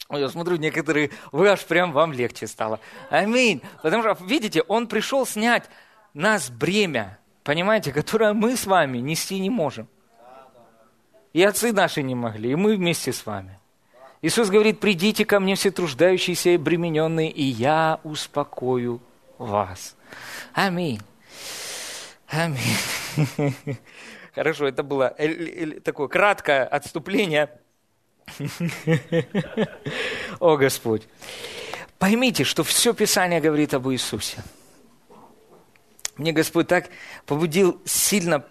[0.09, 2.79] Я смотрю, некоторые, вы аж прям вам легче стало.
[3.09, 3.61] Аминь.
[3.83, 5.69] Потому что, видите, Он пришел снять
[6.13, 9.89] нас бремя, понимаете, которое мы с вами нести не можем.
[11.37, 13.59] И отцы наши не могли, и мы вместе с вами.
[14.23, 18.99] Иисус говорит, придите ко мне все труждающиеся и обремененные, и я успокою
[19.37, 19.95] вас.
[20.53, 20.99] Аминь.
[22.27, 22.57] Аминь.
[24.33, 25.15] Хорошо, это было
[25.83, 27.51] такое краткое отступление.
[30.39, 31.07] О, Господь.
[31.99, 34.43] Поймите, что все Писание говорит об Иисусе.
[36.15, 36.89] Мне Господь так
[37.27, 38.43] побудил сильно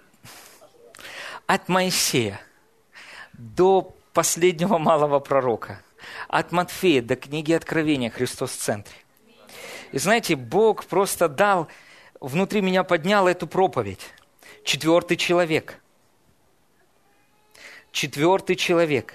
[1.49, 2.41] от Моисея
[3.39, 5.83] до последнего малого пророка,
[6.29, 8.97] от Матфея до книги Откровения Христос в центре.
[9.93, 11.69] И знаете, Бог просто дал,
[12.21, 14.01] внутри меня поднял эту проповедь.
[14.65, 15.81] Четвертый человек.
[17.93, 19.15] Четвертый человек.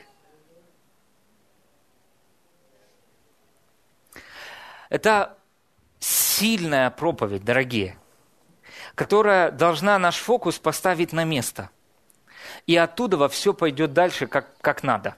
[4.89, 5.37] Это
[5.99, 7.97] сильная проповедь, дорогие,
[8.95, 11.69] которая должна наш фокус поставить на место.
[12.67, 15.15] И оттуда во все пойдет дальше, как, как надо.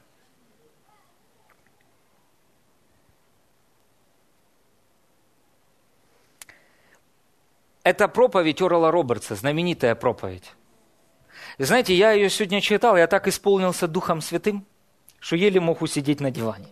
[7.84, 10.54] Это проповедь Орла Робертса, знаменитая проповедь.
[11.58, 14.66] Знаете, я ее сегодня читал, я так исполнился Духом Святым,
[15.20, 16.68] что еле мог усидеть на диване.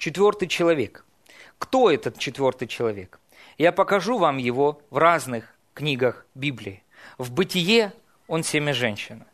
[0.00, 1.04] Четвертый человек.
[1.58, 3.20] Кто этот четвертый человек?
[3.58, 6.82] Я покажу вам его в разных книгах Библии.
[7.18, 7.92] В «Бытие»
[8.26, 9.26] он семя женщина.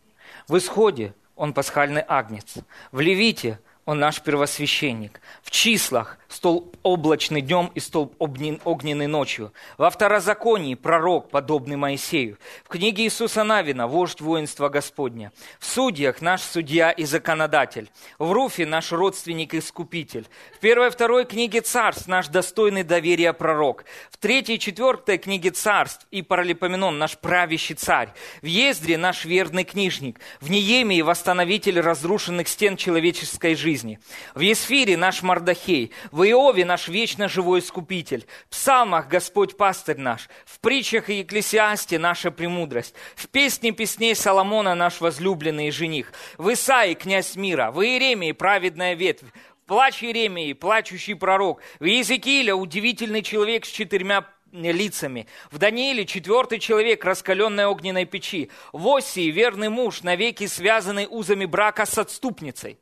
[0.49, 2.57] В «Исходе» он пасхальный агнец.
[2.91, 5.21] В «Левите» он наш первосвященник.
[5.43, 9.53] В числах столб облачный днем и столб огненный ночью.
[9.79, 12.37] Во второзаконии пророк, подобный Моисею.
[12.65, 15.33] В книге Иисуса Навина вождь воинства Господня.
[15.61, 17.89] В судьях наш судья и законодатель.
[18.19, 20.27] В Руфе наш родственник-искупитель.
[20.57, 23.85] В первой и второй книге царств наш достойный доверия пророк.
[24.11, 28.13] В третьей и четвертой книге царств и Паралипоменон наш правящий царь.
[28.43, 30.19] В Ездре наш верный книжник.
[30.41, 33.99] В Неемии восстановитель разрушенных стен человеческой жизни жизни.
[34.35, 40.31] В Есфире наш Мардахей, в Иове наш вечно живой Искупитель, в Псалмах Господь пастырь наш,
[40.47, 46.95] в притчах и Екклесиасте наша премудрость, в песне песней Соломона наш возлюбленный жених, в Исаии
[46.95, 49.29] князь мира, в Иеремии праведная ветвь,
[49.67, 55.27] плач Иеремии, плачущий пророк, в Иезекииле удивительный человек с четырьмя лицами.
[55.51, 58.51] В Данииле четвертый человек, раскаленной огненной печи.
[58.73, 62.79] В Осии верный муж, навеки связанный узами брака с отступницей.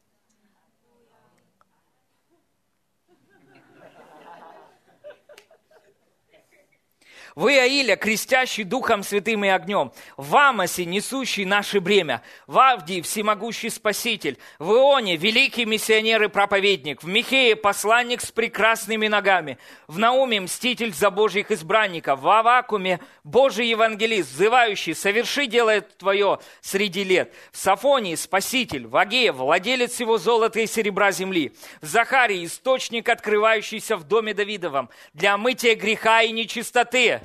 [7.35, 9.91] Вы, Аиля, крестящий Духом Святым и огнем.
[10.17, 12.23] В Амосе, несущий наше бремя.
[12.47, 14.39] В Авдии, всемогущий Спаситель.
[14.61, 17.03] В Ионе, великий миссионер и проповедник.
[17.03, 19.59] В Михее, посланник с прекрасными ногами.
[19.89, 22.21] В Науме, мститель за Божьих избранников.
[22.21, 27.35] В Авакуме, Божий евангелист, взывающий, соверши дело твое среди лет.
[27.51, 28.87] В Сафонии, Спаситель.
[28.87, 31.53] В Агее, владелец всего золота и серебра земли.
[31.81, 34.89] В Захарии, источник, открывающийся в доме Давидовом.
[35.15, 37.23] Для мытия греха и нечистоты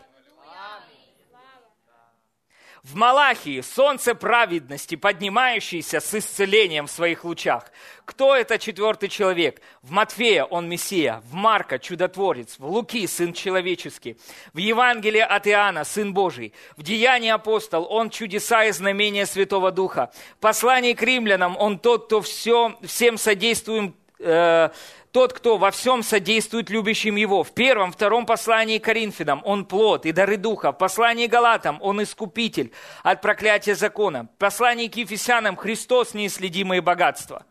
[2.89, 7.65] В Малахии солнце праведности, поднимающееся с исцелением в своих лучах.
[8.03, 9.61] Кто это четвертый человек?
[9.83, 14.17] В Матфея он Мессия, в Марка чудотворец, в Луки сын человеческий,
[14.53, 20.11] в Евангелии от Иоанна сын Божий, в Деянии апостол он чудеса и знамения Святого Духа.
[20.37, 24.69] В послании к римлянам он тот, кто все, всем содействует э,
[25.11, 27.43] тот, кто во всем содействует любящим его.
[27.43, 30.71] В первом, втором послании Коринфянам он плод и дары духа.
[30.71, 32.71] В послании Галатам он искупитель
[33.03, 34.27] от проклятия закона.
[34.35, 37.45] В послании к Ефесянам Христос неисследимые богатства.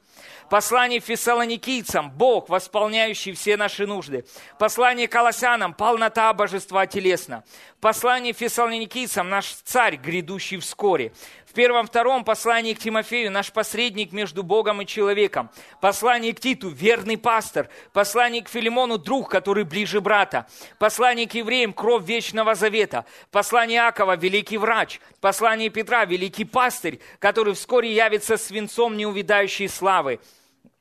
[0.48, 4.24] Послание фессалоникийцам– Бог, восполняющий все наши нужды.
[4.58, 7.44] Послание колоссянам– полнота божества телесно.
[7.80, 11.12] Послание фессалоникийцам– наш царь, грядущий вскоре.
[11.48, 15.48] В первом-втором послании к Тимофею наш посредник между Богом и человеком.
[15.80, 17.70] Послание к Титу– верный пастор.
[17.94, 20.46] Послание к Филимону– друг, который ближе брата.
[20.78, 23.06] Послание к евреям– кровь вечного завета.
[23.30, 25.00] Послание Акова– великий врач.
[25.22, 30.20] Послание Петра– великий пастырь, который вскоре явится свинцом неувидающей славы.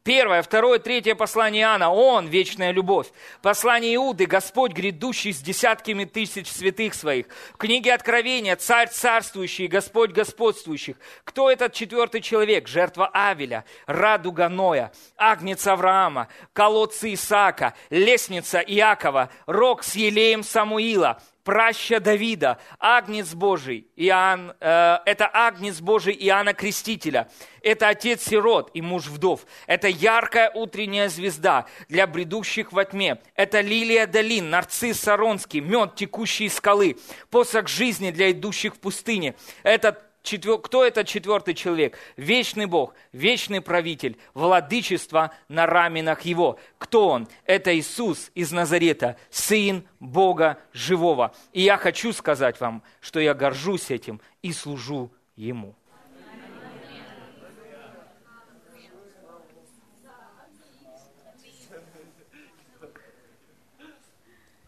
[0.08, 1.92] Первое, второе, третье послание Иоанна.
[1.92, 3.08] Он– вечная любовь.
[3.42, 7.26] Послание Иуды– Господь, грядущий с десятками тысяч святых своих.
[7.56, 10.96] В книге Откровения– Царь царствующий, Господь господствующих.
[11.26, 12.70] Кто этот четвертый человек?
[12.70, 22.02] Жертва Авеля, радуга Ноя, агнец Авраама, колодцы Исаака, лестница Иакова, рог с елеем Самуила, праща
[22.02, 27.30] Давида, Агнец Божий, Иоанн, э, это Агнец Божий Иоанна Крестителя,
[27.62, 33.62] это отец сирот и муж вдов, это яркая утренняя звезда для бредущих во тьме, это
[33.62, 36.98] лилия долин, нарцисс саронский, мед, текущий из скалы,
[37.30, 39.34] посох жизни для идущих в пустыне,
[39.64, 40.58] это Четвер...
[40.58, 41.98] Кто этот четвертый человек?
[42.18, 46.60] Вечный Бог, вечный правитель, владычество на раменах Его.
[46.78, 47.30] Кто Он?
[47.46, 51.34] Это Иисус из Назарета, Сын Бога Живого.
[51.54, 55.76] И я хочу сказать вам, что я горжусь этим и служу Ему.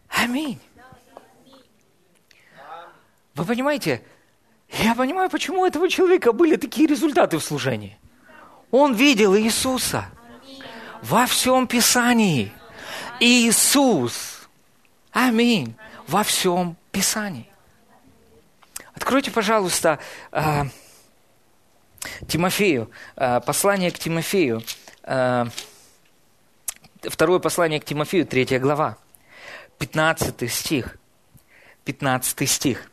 [0.08, 0.58] Аминь.
[3.34, 4.02] Вы понимаете,
[4.72, 7.98] я понимаю, почему у этого человека были такие результаты в служении.
[8.70, 10.06] Он видел Иисуса
[11.02, 12.52] во всем Писании.
[13.18, 14.48] Иисус.
[15.12, 15.74] Аминь.
[16.06, 17.48] Во всем Писании.
[18.94, 19.98] Откройте, пожалуйста,
[20.32, 20.64] э,
[22.28, 24.62] Тимофею, э, послание к Тимофею,
[25.04, 25.46] э,
[27.02, 28.98] второе послание к Тимофею, третья глава,
[29.78, 30.96] 15 стих.
[31.84, 32.89] 15 стих.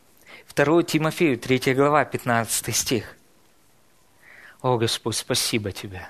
[0.57, 3.15] 2 Тимофею, 3 глава, 15 стих.
[4.63, 6.07] О, Господь, спасибо Тебе.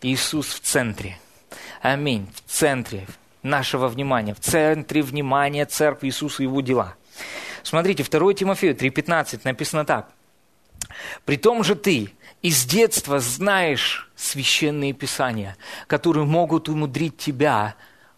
[0.00, 1.18] Иисус в центре.
[1.82, 2.28] Аминь.
[2.36, 3.08] В центре
[3.42, 4.32] нашего внимания.
[4.32, 6.94] В центре внимания церкви Иисуса и Его дела.
[7.64, 10.08] Смотрите, 2 Тимофею 3,15 написано так.
[11.24, 12.12] «При том же ты
[12.42, 15.56] из детства знаешь священные писания,
[15.88, 17.74] которые могут умудрить тебя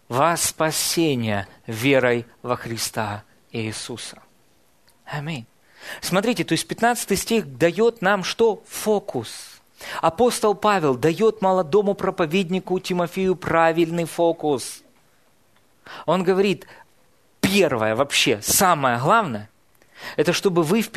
[0.07, 4.21] во спасение верой во Христа Иисуса».
[5.07, 5.45] Аминь.
[6.01, 8.63] Смотрите, то есть 15 стих дает нам что?
[8.67, 9.61] Фокус.
[10.01, 14.83] Апостол Павел дает молодому проповеднику Тимофею правильный фокус.
[16.05, 16.67] Он говорит,
[17.39, 19.49] первое вообще, самое главное,
[20.17, 20.89] это чтобы вы в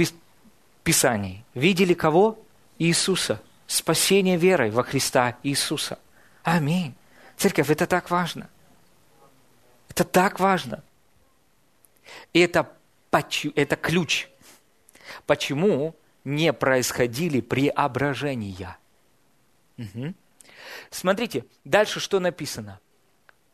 [0.83, 2.39] Писании видели кого?
[2.79, 3.41] Иисуса.
[3.67, 5.99] Спасение верой во Христа Иисуса.
[6.43, 6.95] Аминь.
[7.37, 8.49] Церковь, это так важно.
[9.89, 10.83] Это так важно.
[12.33, 12.73] И это
[13.55, 14.29] это ключ,
[15.27, 15.95] почему
[16.25, 18.79] не происходили преображения.
[19.79, 20.15] Угу.
[20.91, 22.81] Смотрите, дальше что написано.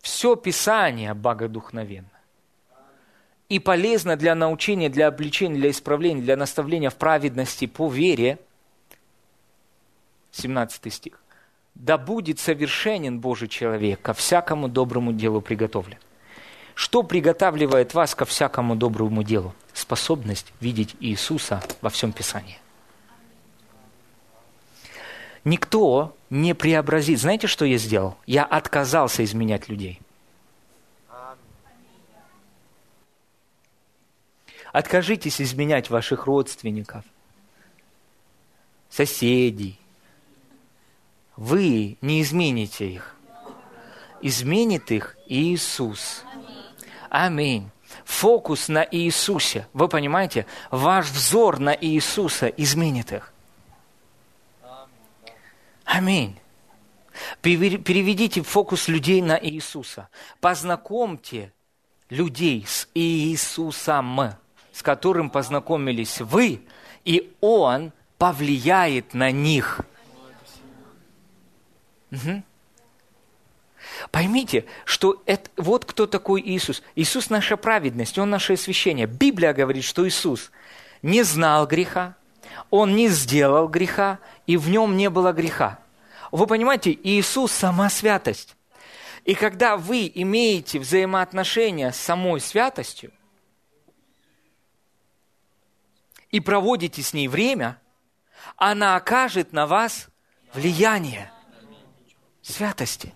[0.01, 2.11] Все Писание богодухновенно
[3.49, 8.39] и полезно для научения, для обличения, для исправления, для наставления в праведности по вере.
[10.33, 11.23] 17 стих.
[11.75, 15.99] Да будет совершенен Божий человек, ко всякому доброму делу приготовлен.
[16.77, 19.55] Что приготавливает вас ко всякому доброму делу?
[19.73, 22.59] Способность видеть Иисуса во всем Писании.
[25.43, 27.19] Никто не преобразит.
[27.19, 28.19] Знаете, что я сделал?
[28.27, 30.01] Я отказался изменять людей.
[34.71, 37.07] Откажитесь изменять ваших родственников,
[38.91, 39.81] соседей.
[41.37, 43.17] Вы не измените их.
[44.21, 46.23] Изменит их Иисус.
[46.35, 46.46] Аминь.
[48.05, 49.69] Фокус на Иисусе.
[49.73, 50.47] Вы понимаете?
[50.71, 53.33] Ваш взор на Иисуса изменит их.
[55.85, 56.39] Аминь.
[57.41, 60.09] Переведите фокус людей на Иисуса.
[60.41, 61.53] Познакомьте
[62.11, 64.35] людей с Иисусом,
[64.73, 66.63] с которым познакомились вы,
[67.05, 69.81] и Он повлияет на них.
[72.13, 72.43] Угу.
[74.11, 76.83] Поймите, что это, вот кто такой Иисус.
[76.95, 79.07] Иисус– наша праведность, Он наше освящение.
[79.07, 80.51] Библия говорит, что Иисус
[81.03, 82.17] не знал греха,
[82.71, 85.79] Он не сделал греха, и в Нем не было греха.
[86.31, 88.57] Вы понимаете, Иисус– сама святость.
[89.25, 93.13] И когда вы имеете взаимоотношения с самой святостью
[96.31, 97.81] и проводите с ней время,
[98.57, 100.09] она окажет на вас
[100.55, 101.33] влияние
[102.41, 103.16] святости.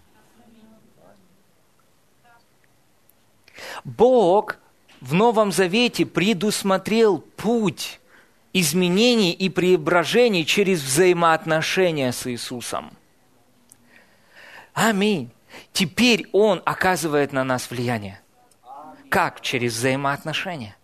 [3.85, 4.57] Бог
[5.01, 8.01] в Новом Завете предусмотрел путь
[8.53, 12.93] изменений и преображений через взаимоотношения с Иисусом.
[14.75, 15.31] Аминь.
[15.73, 18.21] Теперь Он оказывает на нас влияние.
[19.09, 19.41] Как?
[19.41, 20.77] Через взаимоотношения.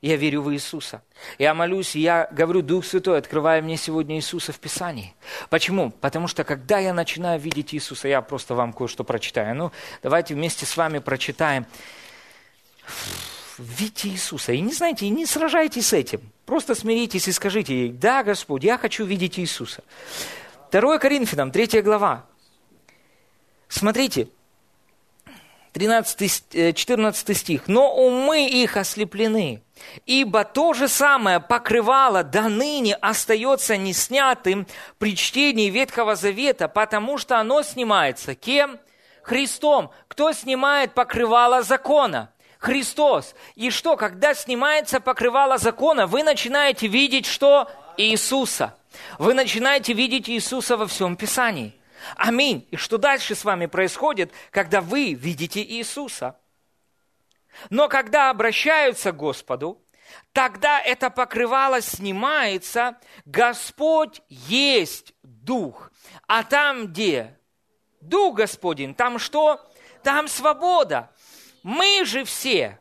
[0.00, 1.02] Я верю в Иисуса.
[1.38, 5.14] Я молюсь, я говорю, Дух Святой, открывай мне сегодня Иисуса в Писании.
[5.50, 5.90] Почему?
[5.90, 9.54] Потому что когда я начинаю видеть Иисуса, я просто вам кое-что прочитаю.
[9.56, 11.66] Ну, давайте вместе с вами прочитаем.
[13.58, 14.52] Видите Иисуса.
[14.52, 16.20] И не знаете, и не сражайтесь с этим.
[16.46, 19.84] Просто смиритесь и скажите, да, Господь, я хочу видеть Иисуса.
[20.70, 22.26] 2 Коринфянам, 3 глава,
[23.72, 24.28] Смотрите,
[25.72, 27.68] 13, 14 э, стих.
[27.68, 29.62] «Но умы их ослеплены,
[30.04, 34.66] ибо то же самое покрывало до ныне остается неснятым
[34.98, 38.78] при чтении Ветхого Завета, потому что оно снимается кем?
[39.22, 39.90] Христом.
[40.08, 42.30] Кто снимает покрывало закона?
[42.62, 43.34] Христос.
[43.56, 47.68] И что, когда снимается покрывало закона, вы начинаете видеть что?
[47.96, 48.78] Иисуса.
[49.18, 51.74] Вы начинаете видеть Иисуса во всем Писании.
[52.14, 52.68] Аминь.
[52.70, 56.38] И что дальше с вами происходит, когда вы видите Иисуса?
[57.68, 59.82] Но когда обращаются к Господу,
[60.32, 65.90] тогда это покрывало снимается, Господь есть Дух.
[66.28, 67.36] А там где?
[68.00, 69.60] Дух Господень, там что?
[70.04, 71.10] Там свобода.
[71.62, 72.80] Мы же все,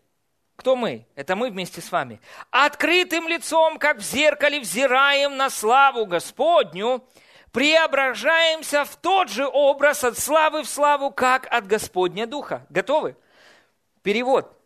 [0.56, 1.06] кто мы?
[1.16, 2.20] Это мы вместе с вами.
[2.50, 7.04] Открытым лицом, как в зеркале, взираем на славу Господню–
[7.52, 12.66] преображаемся в тот же образ от славы в славу, как от Господня Духа.
[12.70, 13.16] Готовы?
[14.02, 14.58] Перевод.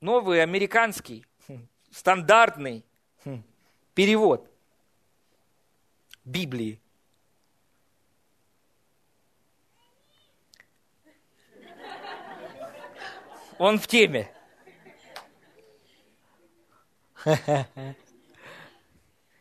[0.00, 2.84] Новый американский, хм, стандартный
[3.24, 3.42] хм,
[3.94, 4.48] перевод
[6.24, 6.80] Библии.
[13.58, 14.32] Он в теме.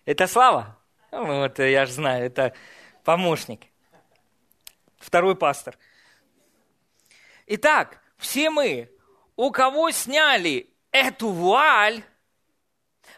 [0.06, 0.78] Это слава.
[1.12, 2.54] Ну, вот я же знаю, это
[3.04, 3.68] помощник.
[4.98, 5.78] Второй пастор.
[7.46, 8.90] Итак, все мы,
[9.36, 12.04] у кого сняли эту вуаль,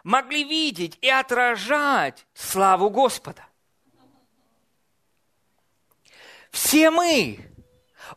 [0.04, 3.46] могли видеть и отражать славу Господа.
[6.52, 7.40] Все мы,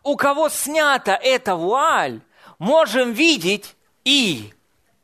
[0.03, 2.23] у кого снята эта вуаль,
[2.63, 4.55] можем видеть и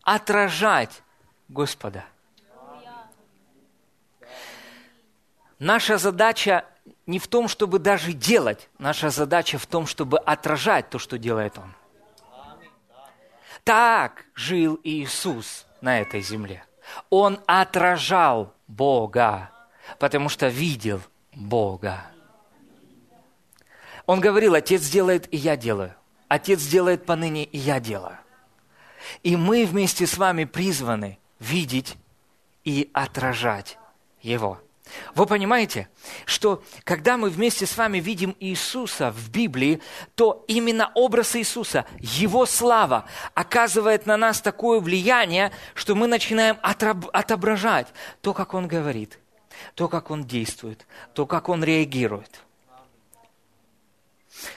[0.03, 1.03] отражать
[1.49, 2.05] Господа.
[5.59, 6.65] Наша задача
[7.07, 11.59] не в том, чтобы даже делать, наша задача в том, чтобы отражать то, что делает
[11.59, 11.75] Он.
[13.65, 16.65] Так жил Иисус на этой земле.
[17.11, 19.51] Он отражал Бога,
[19.99, 21.01] потому что видел
[21.35, 22.07] Бога.
[24.07, 25.97] Он говорил, Отец делает, и я делаю.
[26.29, 28.19] Отец делает поныне, и я делаю.
[29.23, 31.97] И мы вместе с вами призваны видеть
[32.65, 33.79] и отражать
[34.21, 34.61] Его.
[35.15, 35.89] Вы понимаете,
[36.25, 39.81] что когда мы вместе с вами видим Иисуса в Библии,
[40.15, 43.05] то именно образ Иисуса, Его слава
[43.35, 47.89] оказывает на нас такое влияние, что мы начинаем отображать
[48.23, 49.19] то, как Он говорит,
[49.75, 52.43] то, как Он действует, то, как Он реагирует–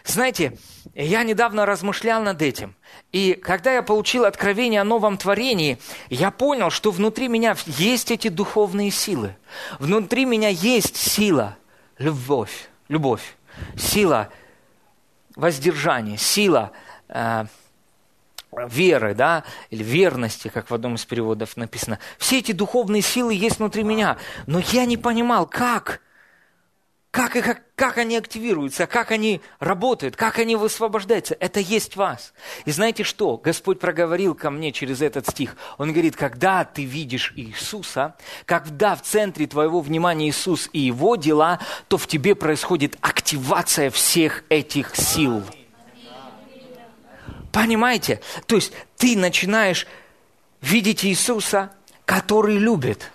[0.04, 0.58] знаете,
[0.96, 2.76] я недавно размышлял над этим.
[3.12, 5.78] И когда я получил откровение о новом творении,
[6.10, 9.36] я понял, что внутри меня есть эти духовные силы.
[9.80, 11.58] Внутри меня есть сила,
[11.98, 13.36] любовь, любовь,
[13.78, 14.30] сила
[15.36, 16.72] воздержания, сила
[17.10, 17.46] э,
[18.52, 22.00] веры, да, или верности, как в одном из переводов написано.
[22.18, 26.02] Все эти духовные силы есть внутри меня, но я не понимал, как
[27.30, 31.36] как, как, как они активируются, как они работают, как они высвобождаются.
[31.40, 32.34] Это есть вас.
[32.66, 33.38] И знаете что?
[33.38, 35.56] Господь проговорил ко мне через этот стих.
[35.78, 38.16] Он говорит, когда ты видишь Иисуса,
[38.46, 44.44] когда в центре твоего внимания Иисус и Его дела, то в тебе происходит активация всех
[44.50, 45.44] этих сил.
[47.52, 48.22] Понимаете?
[48.48, 49.86] То есть ты начинаешь
[50.62, 51.74] видеть Иисуса,
[52.06, 53.12] который любит.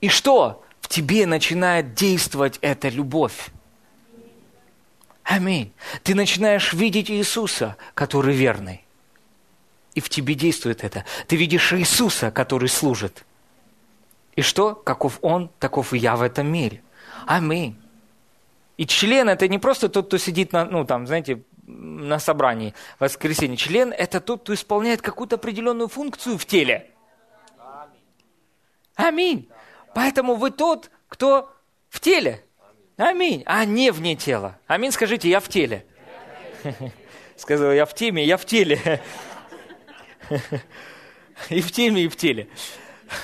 [0.00, 0.64] И что?
[0.88, 3.50] Тебе начинает действовать эта любовь.
[5.22, 5.72] Аминь.
[6.02, 8.84] Ты начинаешь видеть Иисуса, который верный.
[9.94, 11.04] И в тебе действует это.
[11.26, 13.24] Ты видишь Иисуса, который служит.
[14.36, 14.74] И что?
[14.74, 16.82] Каков Он, таков и я в этом мире.
[17.26, 17.76] Аминь.
[18.78, 23.02] И член это не просто тот, кто сидит на, ну, там, знаете, на собрании в
[23.02, 23.56] воскресенье.
[23.56, 26.90] Член это тот, кто исполняет какую-то определенную функцию в теле.
[28.94, 29.48] Аминь.
[29.98, 31.52] Поэтому вы тот, кто
[31.88, 32.44] в теле.
[32.96, 33.42] Аминь.
[33.46, 34.56] А не вне тела.
[34.68, 34.92] Аминь.
[34.92, 35.84] Скажите, я в теле.
[37.36, 39.02] Сказал, я в теме, я в теле.
[41.48, 42.48] И в теме, и в теле.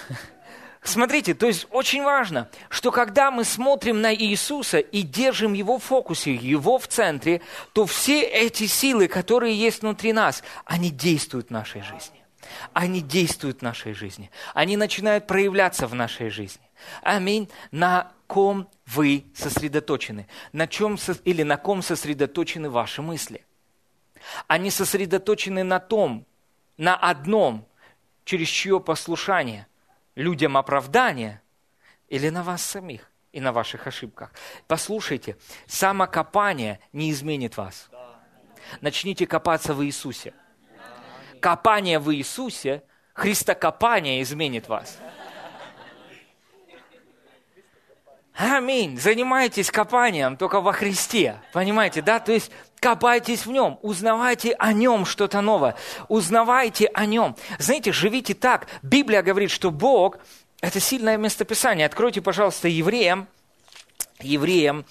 [0.82, 5.84] Смотрите, то есть очень важно, что когда мы смотрим на Иисуса и держим Его в
[5.84, 7.40] фокусе, Его в центре,
[7.72, 12.23] то все эти силы, которые есть внутри нас, они действуют в нашей жизни.
[12.72, 14.30] Они действуют в нашей жизни.
[14.54, 16.62] Они начинают проявляться в нашей жизни.
[17.02, 17.48] Аминь.
[17.70, 20.26] На ком вы сосредоточены?
[20.52, 23.44] На чем или на ком сосредоточены ваши мысли?
[24.46, 26.26] Они сосредоточены на том,
[26.76, 27.66] на одном,
[28.24, 29.66] через чье послушание–
[30.14, 31.42] людям оправдание
[32.08, 34.32] или на вас самих и на ваших ошибках.
[34.66, 35.36] Послушайте,
[35.66, 37.90] самокопание не изменит вас.
[38.80, 40.34] Начните копаться в Иисусе.
[41.44, 42.82] Копание в Иисусе,
[43.12, 44.96] Христокопание изменит вас.
[48.34, 48.98] Аминь.
[48.98, 51.36] Занимайтесь копанием только во Христе.
[51.52, 52.18] Понимаете, да?
[52.18, 55.76] То есть копайтесь в нем, узнавайте о нем что-то новое,
[56.08, 57.36] узнавайте о нем.
[57.58, 58.66] Знаете, живите так.
[58.80, 60.20] Библия говорит, что Бог–
[60.62, 61.84] это сильное местописание.
[61.84, 63.28] Откройте, пожалуйста, Евреям,
[64.18, 64.86] Евреям,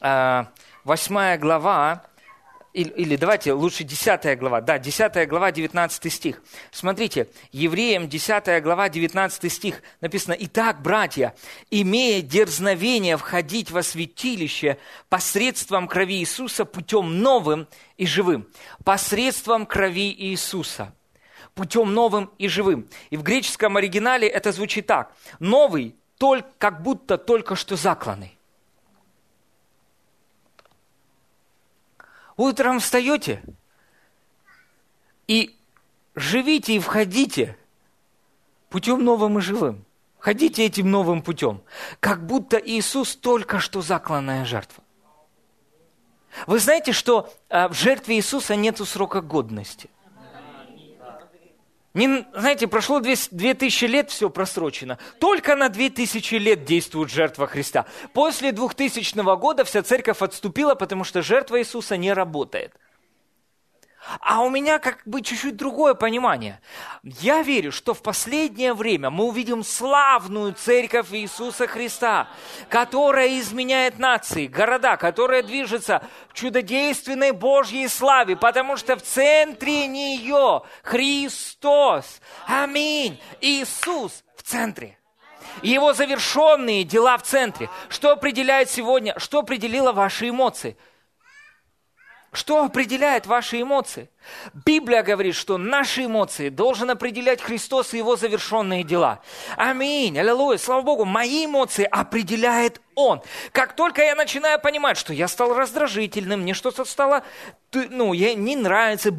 [0.00, 2.04] а, глава,
[2.76, 6.42] или, или давайте лучше 10 глава, да, 10 глава, 19 стих.
[6.70, 11.34] Смотрите, Евреям 10 глава, 19 стих написано, «Итак, братья,
[11.70, 14.76] имея дерзновение входить во святилище
[15.08, 17.66] посредством крови Иисуса путем новым
[17.96, 18.46] и живым».
[18.84, 20.92] Посредством крови Иисуса
[21.54, 22.88] путем новым и живым.
[23.08, 25.14] И в греческом оригинале это звучит так.
[25.38, 28.35] Новый, только, как будто только что закланный.
[32.36, 33.42] Утром встаете
[35.26, 35.56] и
[36.14, 37.56] живите и входите
[38.68, 39.84] путем новым и живым.
[40.18, 41.62] Ходите этим новым путем,
[42.00, 44.82] как будто Иисус только что закланная жертва.
[46.46, 49.88] Вы знаете, что а, в жертве Иисуса нет срока годности.
[51.96, 54.98] Не, знаете, прошло две, две тысячи лет, все просрочено.
[55.18, 57.86] Только на две тысячи лет действует жертва Христа.
[58.12, 62.74] После двухтысячного года вся церковь отступила, потому что жертва Иисуса не работает.
[64.20, 66.60] А у меня как бы чуть-чуть другое понимание.
[67.02, 72.28] Я верю, что в последнее время мы увидим славную церковь Иисуса Христа,
[72.68, 80.62] которая изменяет нации, города, которая движется в чудодейственной Божьей славе, потому что в центре нее
[80.82, 82.20] Христос.
[82.46, 83.20] Аминь.
[83.40, 84.98] Иисус в центре.
[85.62, 87.68] Его завершенные дела в центре.
[87.88, 90.76] Что определяет сегодня, что определило ваши эмоции–
[92.36, 94.10] что определяет ваши эмоции?
[94.66, 99.20] Библия говорит, что наши эмоции должен определять Христос и Его завершенные дела.
[99.56, 103.22] Аминь, аллилуйя, слава Богу, мои эмоции определяет Он.
[103.52, 107.22] Как только я начинаю понимать, что я стал раздражительным, мне что-то стало,
[107.72, 109.10] ну, я, не нравится,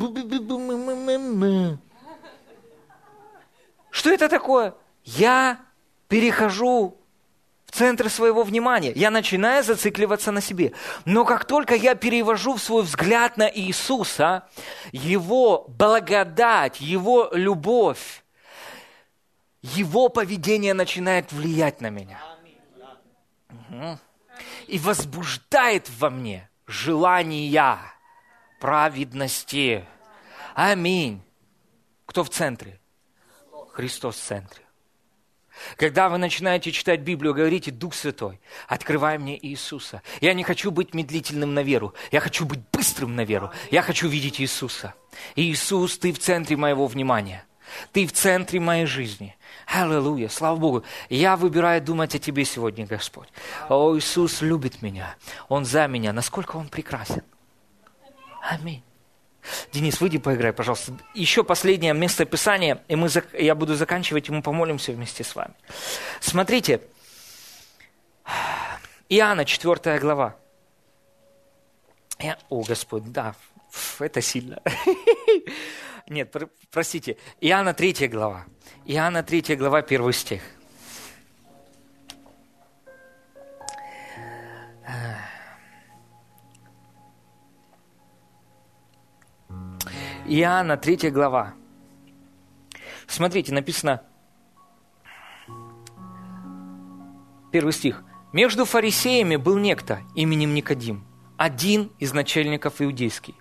[3.89, 4.75] что это такое?
[5.03, 5.59] Я
[6.07, 6.96] перехожу
[7.67, 8.93] в центр своего внимания.
[8.95, 10.71] Я начинаю зацикливаться на себе.
[11.05, 14.47] Но как только я перевожу свой взгляд на Иисуса,
[14.93, 18.23] Его благодать, Его любовь,
[19.61, 22.21] Его поведение начинает влиять на меня.
[23.49, 23.99] Угу.
[24.67, 27.79] И возбуждает во мне желания
[28.61, 29.85] праведности.
[30.55, 31.21] Аминь.
[32.05, 32.79] Кто в центре?
[33.73, 34.66] Христос в центре.
[35.75, 40.01] Когда вы начинаете читать Библию, говорите, Дух Святой, открывай мне Иисуса.
[40.21, 43.51] Я не хочу быть медлительным на веру, я хочу быть быстрым на веру.
[43.71, 44.93] Я хочу видеть Иисуса.
[45.35, 47.45] Иисус, Ты в центре моего внимания.
[47.91, 49.35] Ты в центре моей жизни.
[49.67, 50.83] Аллилуйя, слава Богу.
[51.09, 53.27] Я выбираю думать о Тебе сегодня, Господь.
[53.69, 55.15] О, Иисус любит меня.
[55.49, 56.13] Он за меня.
[56.13, 57.23] Насколько Он прекрасен.
[58.41, 58.83] Аминь.
[59.71, 60.93] Денис, выйди поиграй, пожалуйста.
[61.13, 65.53] Еще последнее место Писания, и мы, я буду заканчивать, и мы помолимся вместе с вами.
[66.19, 66.81] Смотрите,
[69.09, 70.35] Иоанна, 4 глава.
[72.19, 73.35] Я, о, Господь, да,
[73.99, 74.61] это сильно.
[76.07, 76.35] Нет,
[76.71, 78.45] простите, Иоанна 3 глава.
[78.85, 80.41] Иоанна 3 глава, 1 стих.
[90.29, 91.53] Иоанна 3 глава.
[93.07, 94.01] Смотрите, написано,
[97.49, 98.03] первый стих.
[98.33, 101.05] «Между фарисеями был некто именем Никодим,
[101.37, 103.35] один из начальников иудейских.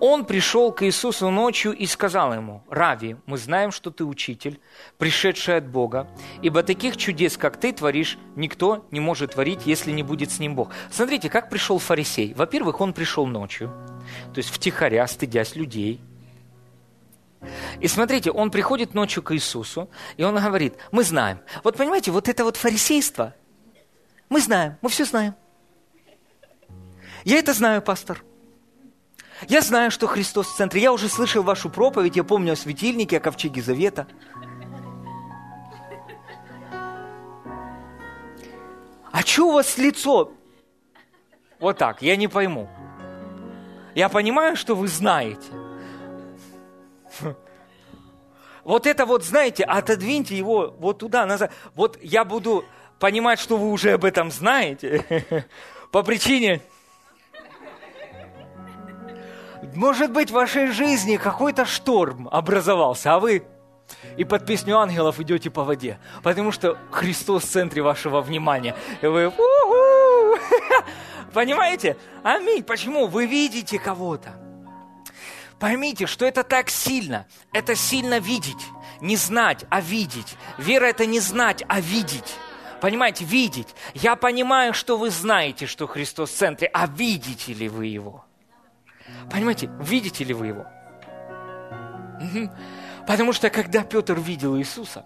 [0.00, 4.60] Он пришел к Иисусу ночью и сказал ему, «Рави, мы знаем, что ты учитель,
[4.98, 6.08] пришедший от Бога,
[6.42, 10.54] ибо таких чудес, как ты творишь, никто не может творить, если не будет с ним
[10.54, 10.72] Бог».
[10.90, 12.34] Смотрите, как пришел фарисей.
[12.34, 13.68] Во-первых, он пришел ночью,
[14.34, 16.02] то есть втихаря, стыдясь людей.
[17.80, 21.40] И смотрите, он приходит ночью к Иисусу, и он говорит, мы знаем.
[21.62, 23.34] Вот понимаете, вот это вот фарисейство,
[24.28, 25.34] мы знаем, мы все знаем.
[27.24, 28.24] Я это знаю, пастор.
[29.48, 30.82] Я знаю, что Христос в центре.
[30.82, 34.08] Я уже слышал вашу проповедь, я помню о светильнике, о ковчеге завета.
[39.12, 40.32] А что у вас лицо?
[41.60, 42.68] Вот так, я не пойму.
[43.94, 45.67] Я понимаю, что вы знаете.
[48.64, 51.52] Вот это вот, знаете, отодвиньте его вот туда, назад.
[51.74, 52.64] Вот я буду
[52.98, 55.24] понимать, что вы уже об этом знаете.
[55.90, 56.60] По причине
[59.74, 63.44] может быть, в вашей жизни какой-то шторм образовался, а вы
[64.16, 68.74] и под песню ангелов идете по воде, потому что Христос в центре вашего внимания.
[69.02, 69.32] И вы
[71.32, 71.96] Понимаете?
[72.22, 72.62] Аминь.
[72.62, 73.06] Почему?
[73.06, 74.47] Вы видите кого-то.
[75.60, 77.26] Поймите, что это так сильно.
[77.52, 78.66] Это сильно видеть.
[79.00, 80.36] Не знать, а видеть.
[80.56, 82.36] Вера– это не знать, а видеть.
[82.80, 83.74] Понимаете, видеть.
[83.94, 88.24] Я понимаю, что вы знаете, что Христос в центре, а видите ли вы Его?
[89.30, 90.66] Понимаете, видите ли вы его?
[93.06, 95.04] Потому что когда Петр видел Иисуса,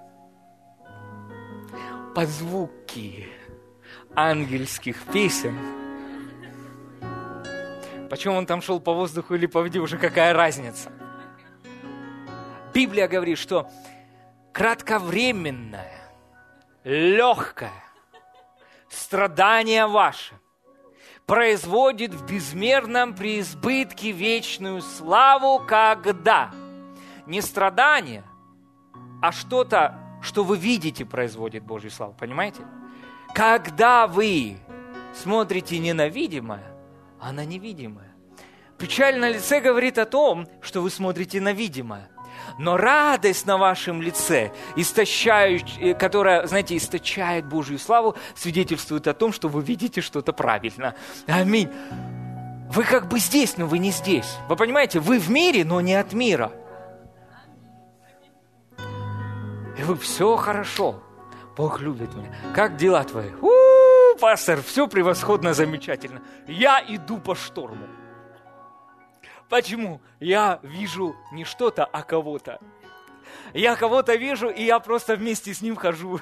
[2.15, 3.29] под звуки
[4.15, 5.57] ангельских песен,
[8.13, 10.93] почему он там шел по воздуху или по воде, уже какая разница?
[12.75, 13.71] Библия говорит, что
[14.53, 15.95] кратковременное,
[16.85, 17.73] легкое
[18.91, 20.35] страдание ваше
[21.25, 26.51] производит в безмерном преизбытке вечную славу, когда
[27.25, 28.25] не страдание,
[29.23, 32.15] а что-то, что вы видите, производит Божью славу.
[32.21, 32.61] Понимаете?
[33.35, 34.59] Когда вы
[35.15, 35.95] смотрите не
[37.31, 38.13] на видимое, а на невидимое.
[38.79, 42.09] Печаль на лице говорит о том, что вы смотрите на видимое
[42.59, 49.49] но радость на вашем лице, истощающая, которая, знаете, источает Божью славу, свидетельствует о том, что
[49.49, 50.95] вы видите что-то правильно.
[51.27, 51.71] Аминь.
[52.71, 54.37] Вы как бы здесь, но вы не здесь.
[54.49, 56.53] Вы понимаете, вы в мире, но не от мира.
[59.79, 61.03] И вы все хорошо.
[61.57, 62.35] Бог любит меня.
[62.55, 63.31] Как дела твои?
[63.41, 63.72] У-у-у,
[64.17, 66.23] пастор, все превосходно, замечательно.
[66.47, 67.87] Я иду по шторму.
[69.49, 70.01] Почему?
[70.19, 72.59] Я вижу не что-то, а кого-то.
[73.53, 76.21] Я кого-то вижу, и я просто вместе с ним хожу.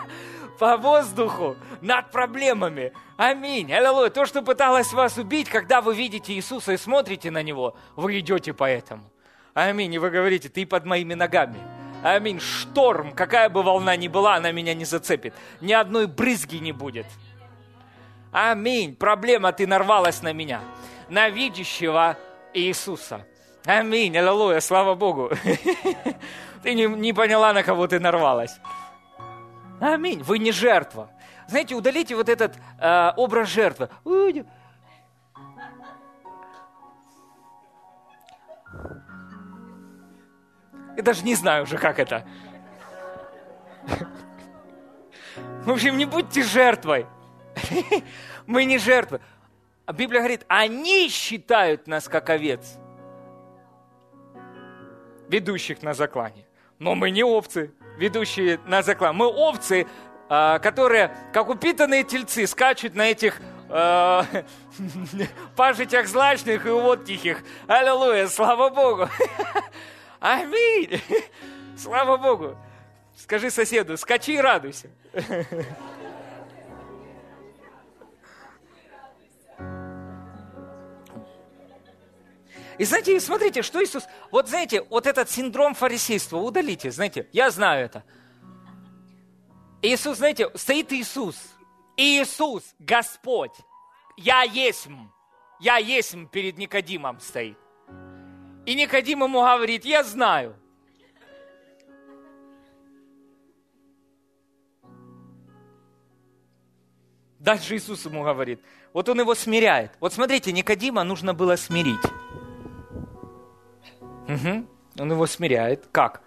[0.58, 2.92] По воздуху, над проблемами.
[3.16, 3.72] Аминь.
[3.72, 4.10] Аллилуйя.
[4.10, 8.52] То, что пыталось вас убить, когда вы видите Иисуса и смотрите на Него, вы идете
[8.52, 9.10] по этому.
[9.54, 9.94] Аминь.
[9.94, 11.58] И вы говорите, ты под моими ногами.
[12.02, 12.40] Аминь.
[12.40, 15.34] Шторм, какая бы волна ни была, она меня не зацепит.
[15.60, 17.06] Ни одной брызги не будет.
[18.32, 18.94] Аминь.
[18.96, 20.60] Проблема, ты нарвалась на меня.
[21.08, 22.16] На видящего
[22.52, 23.26] Иисуса.
[23.64, 25.30] Аминь, аллилуйя, слава Богу.
[26.62, 28.58] Ты не, не поняла, на кого ты нарвалась.
[29.80, 31.10] Аминь, вы не жертва.
[31.46, 33.88] Знаете, удалите вот этот э, образ жертвы.
[40.96, 42.26] Я даже не знаю уже, как это.
[45.64, 47.06] В общем, не будьте жертвой.
[48.46, 49.20] Мы не жертвы.
[49.86, 52.78] А Библия говорит, они считают нас как овец,
[55.28, 56.46] ведущих на заклание.
[56.78, 59.18] Но мы не овцы, ведущие на заклание.
[59.18, 59.86] Мы овцы,
[60.28, 63.40] а, которые, как упитанные тельцы, скачут на этих
[63.70, 64.22] э,
[65.56, 67.42] пажитях злачных и вот тихих.
[67.66, 69.08] Аллилуйя, слава Богу.
[70.20, 71.00] Аминь.
[71.76, 72.56] Слава Богу.
[73.16, 74.90] Скажи соседу, скачи и радуйся.
[82.78, 84.04] И знаете, смотрите, что Иисус...
[84.30, 88.04] Вот знаете, вот этот синдром фарисейства удалите, знаете, я знаю это.
[89.82, 91.36] Иисус, знаете, стоит Иисус.
[91.96, 93.54] Иисус, Господь,
[94.16, 94.88] я есть.
[95.60, 97.58] Я есть перед Никодимом стоит.
[98.64, 100.54] И Никодим ему говорит, я знаю.
[107.40, 108.60] Дальше Иисус ему говорит,
[108.92, 109.92] вот он его смиряет.
[110.00, 112.00] Вот смотрите, Никодима нужно было смирить.
[114.28, 114.66] Угу.
[115.00, 115.88] Он его смиряет.
[115.92, 116.22] Как?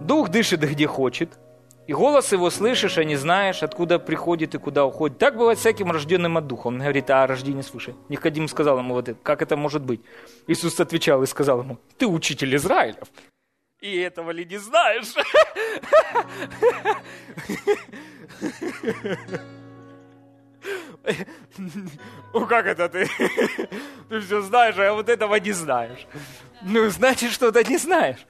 [0.00, 1.38] Дух дышит где хочет,
[1.86, 5.18] и голос его слышишь, а не знаешь, откуда приходит и куда уходит.
[5.18, 6.68] Так бывает всяким рожденным от духа.
[6.68, 7.94] Он говорит о рождении свыше.
[8.08, 10.00] Никодим сказал ему вот это, как это может быть?
[10.46, 13.08] Иисус отвечал и сказал ему, ты учитель Израилев,
[13.80, 15.12] и этого ли не знаешь?
[22.32, 23.08] Ну как это ты?
[24.08, 26.06] Ты все знаешь, а вот этого не знаешь.
[26.62, 28.26] Ну, значит, что-то не знаешь.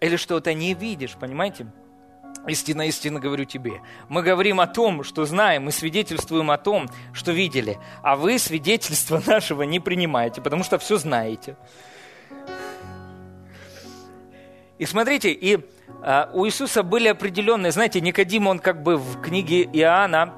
[0.00, 1.66] Или что-то не видишь, понимаете?
[2.46, 3.80] Истинно, истинно говорю тебе.
[4.08, 9.22] Мы говорим о том, что знаем, мы свидетельствуем о том, что видели, а вы свидетельства
[9.26, 11.56] нашего не принимаете, потому что все знаете.
[14.78, 15.58] И смотрите, и
[16.02, 20.34] э, у Иисуса были определенные, знаете, Никодим, он как бы в книге Иоанна,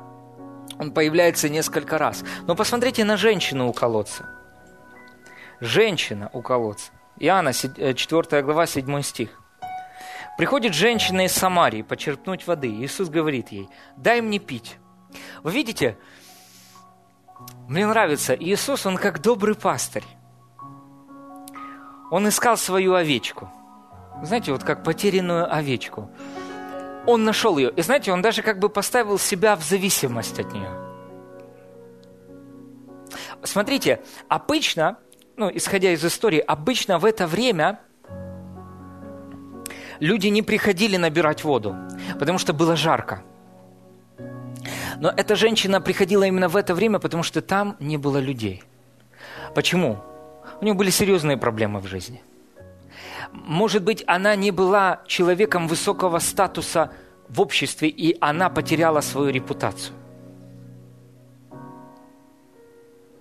[0.78, 2.24] он появляется несколько раз.
[2.46, 4.28] Но посмотрите на женщину у колодца.
[5.60, 6.92] Женщина у колодца.
[7.18, 7.96] Иоанна, 4
[8.30, 9.30] э, глава, 7 стих.
[10.36, 12.68] Приходит женщина из Самарии почерпнуть воды.
[12.68, 14.76] Иисус говорит ей, дай мне пить.
[15.42, 15.98] Вы видите,
[17.66, 20.04] мне нравится, Иисус, Он как добрый пастырь.
[22.10, 23.50] Он искал свою овечку.
[24.22, 26.10] Знаете, вот как потерянную овечку.
[27.06, 27.70] Он нашел ее.
[27.70, 30.70] И знаете, он даже как бы поставил себя в зависимость от нее.
[33.42, 34.98] Смотрите, обычно,
[35.36, 37.80] ну, исходя из истории, обычно в это время
[40.00, 41.76] люди не приходили набирать воду,
[42.18, 43.22] потому что было жарко.
[45.00, 48.62] Но эта женщина приходила именно в это время, потому что там не было людей.
[49.54, 49.98] Почему?
[50.60, 52.22] У нее были серьезные проблемы в жизни.
[53.32, 56.92] Может быть, она не была человеком высокого статуса
[57.28, 59.94] в обществе, и она потеряла свою репутацию.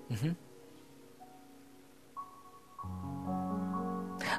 [0.10, 0.36] Угу.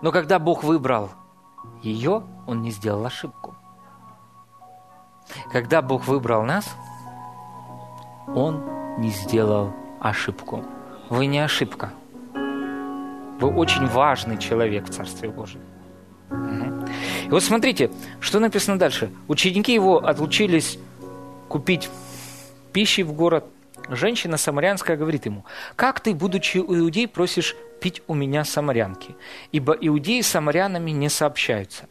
[0.02, 1.10] Но когда Бог выбрал
[1.82, 3.54] ее, он не сделал ошибку.
[5.52, 6.66] Когда Бог выбрал нас,
[8.28, 8.64] он
[8.98, 10.64] не сделал ошибку.
[11.10, 11.92] Вы не ошибка.
[13.40, 15.60] Вы очень важный человек в Царстве Божьем.
[16.30, 19.10] И вот смотрите, что написано дальше.
[19.28, 20.78] Ученики его отлучились
[21.48, 21.88] купить
[22.72, 23.44] пищи в город.
[23.88, 25.44] Женщина самарянская говорит ему,
[25.76, 29.14] «Как ты, будучи иудей, просишь пить у меня самарянки,
[29.52, 31.84] ибо иудеи с самарянами не сообщаются.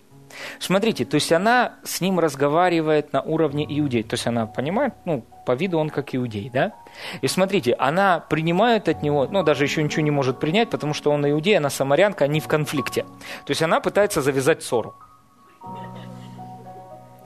[0.60, 5.26] Смотрите, то есть она с ним разговаривает на уровне иудей, то есть она понимает, ну,
[5.46, 6.74] по виду он как иудей, да?
[7.22, 11.12] И смотрите, она принимает от него, ну, даже еще ничего не может принять, потому что
[11.12, 13.04] он иудей, она самарянка, они в конфликте.
[13.46, 14.96] То есть она пытается завязать ссору.